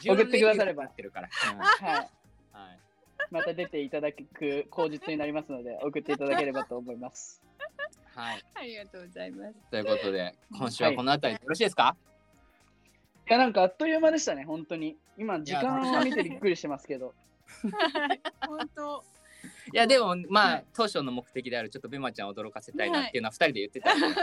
[0.05, 1.29] 送ってくださればってるから。
[1.29, 2.09] はい、はい。
[3.31, 7.41] また出ていただく口実になりますので、送っていただければと思います。
[8.15, 8.45] はい。
[8.55, 9.53] ありがとうございます。
[9.71, 11.95] ということで、今週はこの辺りでよろしいですか、
[13.27, 14.97] いや、なんかあっという間でしたね、本当に。
[15.17, 17.13] 今、時間を見てびっくりしてますけど。
[18.47, 19.03] 本当。
[19.73, 24.17] いや、でも、まあはい、当初の目的である、ちょっとベマちゃんを驚かせたいなっていうのは、二人で言ってたんで、ま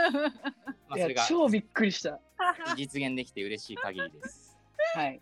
[0.89, 2.19] あ、いやそれが、超びっくりした。
[2.77, 4.57] 実現できて嬉しい限りです。
[4.95, 5.21] はい。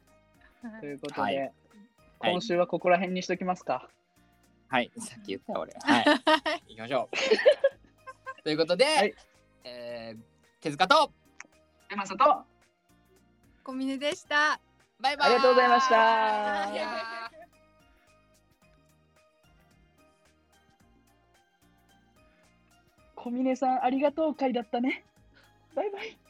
[0.80, 1.54] ということで、はいはい
[2.24, 3.90] 今週はここら辺にしときますか。
[4.68, 5.74] はい、さっき言ったよ俺。
[5.82, 6.06] はい。
[6.70, 8.44] 行きましょう。
[8.44, 9.16] ということで、はい
[9.64, 10.32] えー
[10.62, 11.12] 手塚と、
[11.90, 12.46] 山里、あ
[13.64, 14.62] 小峰でした。
[15.00, 17.21] バイバイりがとうございました。
[23.24, 25.06] 小峰さん、ありがとう会だったね。
[25.76, 26.21] バイバイ。